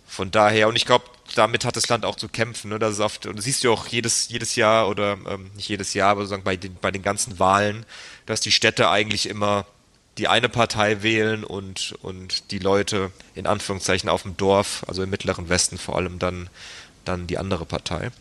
[0.08, 2.70] von daher, und ich glaube, damit hat das Land auch zu kämpfen.
[2.70, 2.78] Ne?
[2.78, 5.96] Das ist oft, und das siehst du auch jedes, jedes Jahr oder ähm, nicht jedes
[5.96, 7.88] Jahr, aber sozusagen bei den, bei den ganzen Wahlen,
[8.28, 9.66] dass die Städte eigentlich immer
[10.18, 15.10] die eine Partei wählen und, und die Leute in Anführungszeichen auf dem Dorf, also im
[15.10, 16.50] mittleren Westen vor allem dann,
[17.04, 18.12] dann die andere Partei.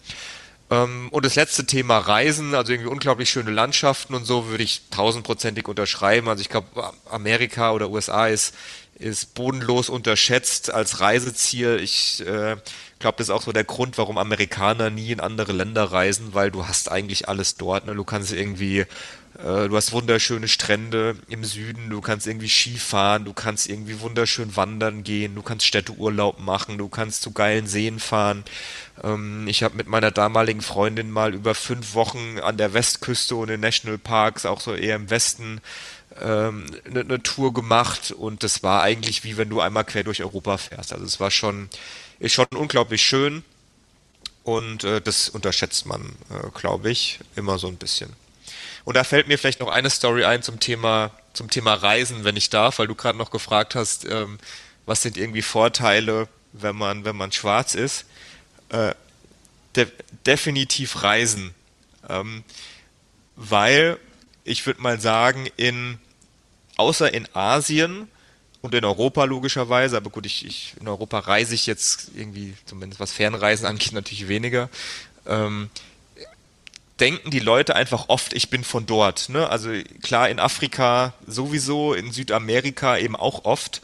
[0.71, 4.83] Ähm, und das letzte Thema Reisen, also irgendwie unglaublich schöne Landschaften und so, würde ich
[4.91, 6.29] tausendprozentig unterschreiben.
[6.29, 8.55] Also ich glaube, Amerika oder USA ist,
[8.99, 11.81] ist bodenlos unterschätzt als Reiseziel.
[11.83, 12.57] Ich äh,
[12.99, 16.51] glaube, das ist auch so der Grund, warum Amerikaner nie in andere Länder reisen, weil
[16.51, 17.87] du hast eigentlich alles dort.
[17.87, 17.95] Ne?
[17.95, 18.87] Du kannst irgendwie
[19.39, 24.55] äh, du hast wunderschöne Strände im Süden, du kannst irgendwie Skifahren, du kannst irgendwie wunderschön
[24.57, 28.45] wandern gehen, du kannst Städteurlaub machen, du kannst zu geilen Seen fahren.
[29.03, 33.51] Ähm, ich habe mit meiner damaligen Freundin mal über fünf Wochen an der Westküste und
[33.51, 35.61] in Nationalparks, auch so eher im Westen,
[36.21, 40.23] ähm, eine, eine Tour gemacht und das war eigentlich wie wenn du einmal quer durch
[40.23, 40.93] Europa fährst.
[40.93, 41.69] Also es war schon,
[42.19, 43.45] ist schon unglaublich schön
[44.45, 48.13] und äh, das unterschätzt man, äh, glaube ich, immer so ein bisschen.
[48.85, 52.37] Und da fällt mir vielleicht noch eine Story ein zum Thema, zum Thema Reisen, wenn
[52.37, 54.39] ich darf, weil du gerade noch gefragt hast, ähm,
[54.87, 58.05] was sind irgendwie Vorteile, wenn man, wenn man schwarz ist.
[58.69, 58.95] Äh,
[59.75, 59.89] de
[60.27, 61.55] definitiv Reisen.
[62.09, 62.45] Ähm,
[63.37, 63.99] weil
[64.45, 65.99] ich würde mal sagen, in
[66.77, 68.09] außer in Asien
[68.63, 73.01] und in Europa logischerweise, aber gut, ich, ich in Europa reise ich jetzt irgendwie, zumindest
[73.01, 74.71] was Fernreisen angeht, natürlich weniger.
[75.27, 75.71] Ähm,
[77.01, 79.29] denken die Leute einfach oft, ich bin von dort.
[79.29, 79.49] Ne?
[79.49, 79.71] Also
[80.03, 83.83] klar, in Afrika sowieso, in Südamerika eben auch oft.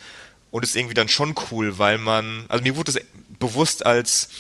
[0.51, 3.01] Und ist irgendwie dann schon cool, weil man, also mir wurde es
[3.38, 4.30] bewusst, als,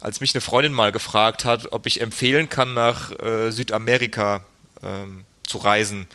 [0.00, 4.44] als mich eine Freundin mal gefragt hat, ob ich empfehlen kann, nach äh, Südamerika
[4.82, 6.06] ähm, zu reisen.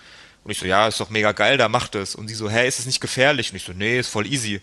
[0.44, 2.16] Und ich so, ja, ist doch mega geil, da macht es.
[2.16, 3.52] Und sie so, hä, ist es nicht gefährlich?
[3.52, 4.62] Und ich so, nee, ist voll easy.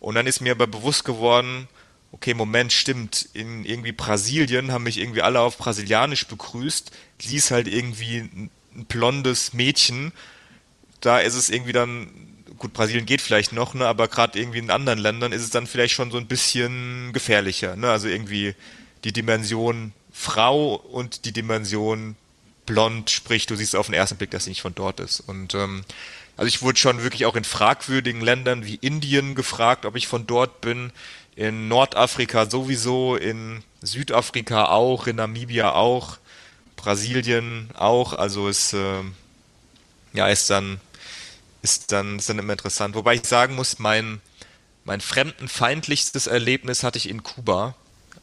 [0.00, 1.68] Und dann ist mir aber bewusst geworden,
[2.12, 6.92] okay, Moment, stimmt, in irgendwie Brasilien haben mich irgendwie alle auf Brasilianisch begrüßt.
[7.18, 8.50] Sie ist halt irgendwie ein,
[8.88, 10.12] blondes Mädchen.
[11.00, 12.08] Da ist es irgendwie dann,
[12.58, 15.66] gut, Brasilien geht vielleicht noch, ne, aber gerade irgendwie in anderen Ländern ist es dann
[15.66, 17.90] vielleicht schon so ein bisschen gefährlicher, ne?
[17.90, 18.54] Also irgendwie
[19.04, 22.16] die Dimension Frau und die Dimension
[22.66, 25.20] blond, sprich, du siehst auf den ersten Blick, dass sie nicht von dort ist.
[25.20, 25.84] Und ähm,
[26.36, 30.26] also ich wurde schon wirklich auch in fragwürdigen Ländern wie Indien gefragt, ob ich von
[30.26, 30.92] dort bin
[31.36, 36.18] in Nordafrika sowieso, in Südafrika auch, in Namibia auch,
[36.76, 38.12] Brasilien auch.
[38.12, 39.02] Also ist äh,
[40.12, 40.80] ja ist dann
[41.62, 42.94] ist dann ist dann immer interessant.
[42.94, 44.20] Wobei ich sagen muss, mein
[44.84, 47.74] mein fremdenfeindlichstes Erlebnis hatte ich in Kuba,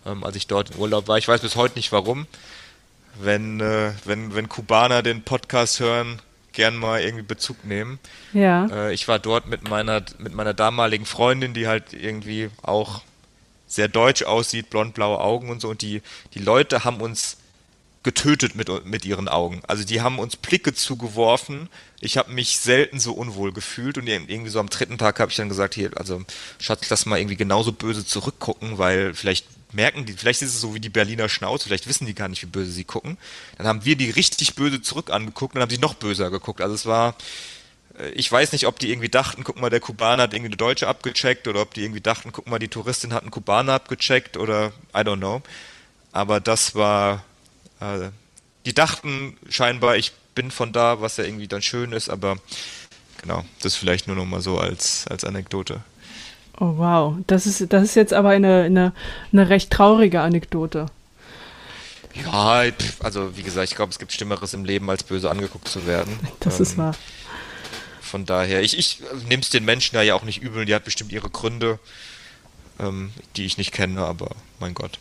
[0.05, 1.17] ähm, als ich dort im Urlaub war.
[1.17, 2.27] Ich weiß bis heute nicht warum.
[3.23, 6.21] Wenn äh, wenn wenn Kubaner den Podcast hören,
[6.53, 7.99] gern mal irgendwie Bezug nehmen.
[8.33, 8.67] Ja.
[8.67, 13.01] Äh, ich war dort mit meiner, mit meiner damaligen Freundin, die halt irgendwie auch
[13.67, 15.69] sehr deutsch aussieht, blond-blaue Augen und so.
[15.69, 16.01] Und die,
[16.33, 17.37] die Leute haben uns
[18.03, 19.61] getötet mit, mit ihren Augen.
[19.67, 21.69] Also die haben uns Blicke zugeworfen.
[21.99, 25.37] Ich habe mich selten so unwohl gefühlt und irgendwie so am dritten Tag habe ich
[25.37, 26.23] dann gesagt, hier, also
[26.59, 30.73] Schatz, lass mal irgendwie genauso böse zurückgucken, weil vielleicht merken die, vielleicht ist es so
[30.73, 33.17] wie die Berliner Schnauze, vielleicht wissen die gar nicht, wie böse sie gucken.
[33.57, 36.61] Dann haben wir die richtig böse zurück angeguckt und dann haben sie noch böser geguckt.
[36.61, 37.15] Also es war,
[37.99, 40.57] äh, ich weiß nicht, ob die irgendwie dachten, guck mal, der Kubaner hat irgendwie eine
[40.57, 44.37] Deutsche abgecheckt oder ob die irgendwie dachten, guck mal, die Touristin hat einen Kubaner abgecheckt
[44.37, 45.41] oder I don't know.
[46.11, 47.23] Aber das war,
[48.65, 52.37] die dachten scheinbar, ich bin von da, was ja irgendwie dann schön ist, aber
[53.21, 55.81] genau, das vielleicht nur noch mal so als, als Anekdote.
[56.59, 58.93] Oh wow, das ist, das ist jetzt aber eine, eine,
[59.31, 60.87] eine recht traurige Anekdote.
[62.13, 62.65] Ja,
[62.99, 66.19] also wie gesagt, ich glaube, es gibt Schlimmeres im Leben, als böse angeguckt zu werden.
[66.39, 66.95] Das ähm, ist wahr.
[68.01, 71.13] Von daher, ich, ich nehme es den Menschen ja auch nicht übel, die hat bestimmt
[71.13, 71.79] ihre Gründe,
[72.79, 74.99] ähm, die ich nicht kenne, aber mein Gott.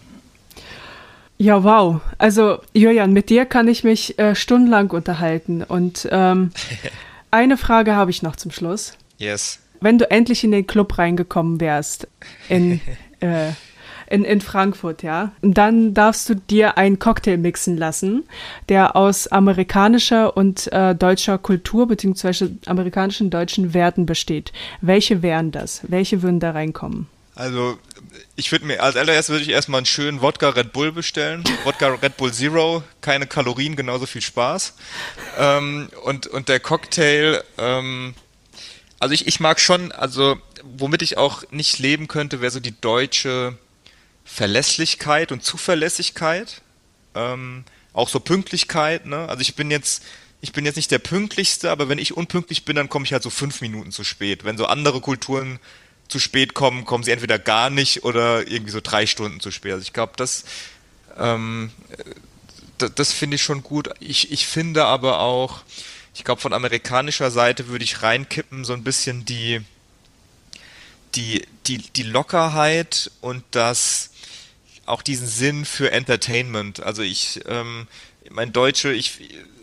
[1.40, 2.02] Ja, wow.
[2.18, 5.62] Also, Julian, mit dir kann ich mich äh, stundenlang unterhalten.
[5.62, 6.50] Und ähm,
[7.30, 8.92] eine Frage habe ich noch zum Schluss.
[9.16, 9.58] Yes.
[9.80, 12.08] Wenn du endlich in den Club reingekommen wärst,
[12.50, 12.82] in,
[13.20, 13.52] äh,
[14.10, 18.24] in, in Frankfurt, ja, dann darfst du dir einen Cocktail mixen lassen,
[18.68, 24.52] der aus amerikanischer und äh, deutscher Kultur beziehungsweise amerikanischen deutschen Werten besteht.
[24.82, 25.80] Welche wären das?
[25.88, 27.06] Welche würden da reinkommen?
[27.40, 27.78] Also
[28.36, 31.42] ich würde mir als allererstes würde ich erstmal einen schönen Wodka Red Bull bestellen.
[31.64, 34.74] Wodka Red Bull Zero, keine Kalorien, genauso viel Spaß.
[35.38, 38.14] Ähm, und, und der Cocktail, ähm,
[38.98, 42.78] also ich, ich mag schon, also womit ich auch nicht leben könnte, wäre so die
[42.78, 43.56] deutsche
[44.26, 46.60] Verlässlichkeit und Zuverlässigkeit.
[47.14, 47.64] Ähm,
[47.94, 49.30] auch so Pünktlichkeit, ne?
[49.30, 50.04] Also ich bin jetzt,
[50.42, 53.22] ich bin jetzt nicht der pünktlichste, aber wenn ich unpünktlich bin, dann komme ich halt
[53.22, 54.44] so fünf Minuten zu spät.
[54.44, 55.58] Wenn so andere Kulturen
[56.10, 59.72] zu spät kommen, kommen sie entweder gar nicht oder irgendwie so drei Stunden zu spät.
[59.72, 60.44] Also ich glaube, das,
[61.18, 61.70] ähm,
[62.78, 63.90] das, das finde ich schon gut.
[64.00, 65.62] Ich, ich finde aber auch,
[66.14, 69.60] ich glaube, von amerikanischer Seite würde ich reinkippen, so ein bisschen die,
[71.14, 74.10] die, die, die Lockerheit und das,
[74.86, 76.80] auch diesen Sinn für Entertainment.
[76.82, 77.86] Also ich, ähm,
[78.30, 79.20] mein Deutsche, ich,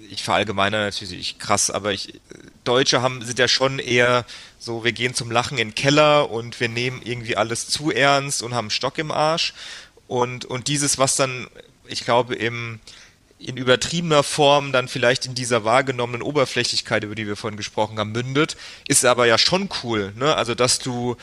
[0.09, 2.19] ich verallgemeine natürlich krass, aber ich,
[2.63, 4.25] Deutsche haben, sind ja schon eher
[4.59, 8.41] so, wir gehen zum Lachen in den Keller und wir nehmen irgendwie alles zu ernst
[8.41, 9.53] und haben einen Stock im Arsch.
[10.07, 11.47] Und, und dieses, was dann,
[11.87, 12.79] ich glaube, im,
[13.39, 18.11] in übertriebener Form dann vielleicht in dieser wahrgenommenen Oberflächlichkeit, über die wir vorhin gesprochen haben,
[18.11, 20.35] mündet, ist aber ja schon cool, ne?
[20.35, 21.15] Also, dass du,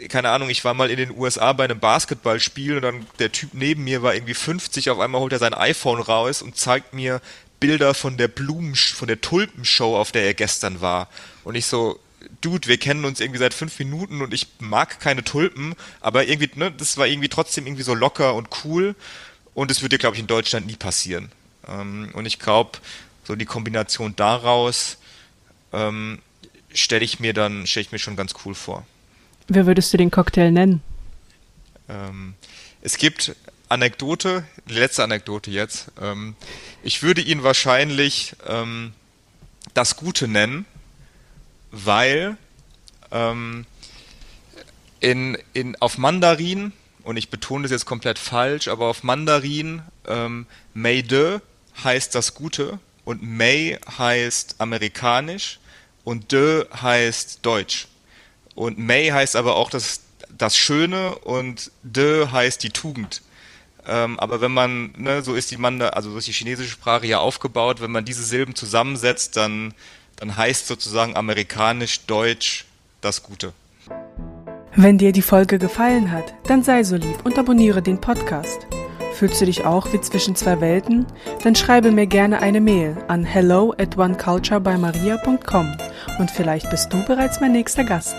[0.00, 3.32] äh, keine Ahnung, ich war mal in den USA bei einem Basketballspiel und dann der
[3.32, 6.94] Typ neben mir war irgendwie 50, auf einmal holt er sein iPhone raus und zeigt
[6.94, 7.20] mir
[7.62, 11.08] Bilder von der Blumen, von der Tulpenshow, auf der er gestern war.
[11.44, 11.98] Und ich so,
[12.40, 16.50] Dude, wir kennen uns irgendwie seit fünf Minuten und ich mag keine Tulpen, aber irgendwie,
[16.58, 18.94] ne, das war irgendwie trotzdem irgendwie so locker und cool
[19.54, 21.30] und es würde, glaube ich, in Deutschland nie passieren.
[21.68, 22.78] Ähm, und ich glaube,
[23.24, 24.98] so die Kombination daraus
[25.72, 26.20] ähm,
[26.72, 28.86] stelle ich mir dann, stelle ich mir schon ganz cool vor.
[29.48, 30.82] Wer würdest du den Cocktail nennen?
[31.88, 32.34] Ähm,
[32.82, 33.34] es gibt
[33.72, 35.90] Anekdote, letzte Anekdote jetzt.
[35.98, 36.36] Ähm,
[36.82, 38.92] ich würde ihn wahrscheinlich ähm,
[39.72, 40.66] das Gute nennen,
[41.70, 42.36] weil
[43.10, 43.64] ähm,
[45.00, 50.44] in, in, auf Mandarin, und ich betone das jetzt komplett falsch, aber auf Mandarin ähm,
[50.74, 51.40] May de
[51.82, 55.60] heißt das Gute und May heißt amerikanisch
[56.04, 57.88] und de heißt deutsch.
[58.54, 63.22] Und May heißt aber auch das, das Schöne und de heißt die Tugend.
[63.86, 67.06] Ähm, aber wenn man, ne, so ist die Manda, also so ist die chinesische Sprache
[67.06, 69.74] ja aufgebaut, wenn man diese Silben zusammensetzt, dann
[70.22, 72.66] dann heißt sozusagen amerikanisch-deutsch
[73.00, 73.52] das Gute.
[74.76, 78.68] Wenn dir die Folge gefallen hat, dann sei so lieb und abonniere den Podcast.
[79.14, 81.06] Fühlst du dich auch wie zwischen zwei Welten?
[81.42, 85.76] Dann schreibe mir gerne eine Mail an hello at oneculturebymaria.com
[86.20, 88.14] und vielleicht bist du bereits mein nächster Gast.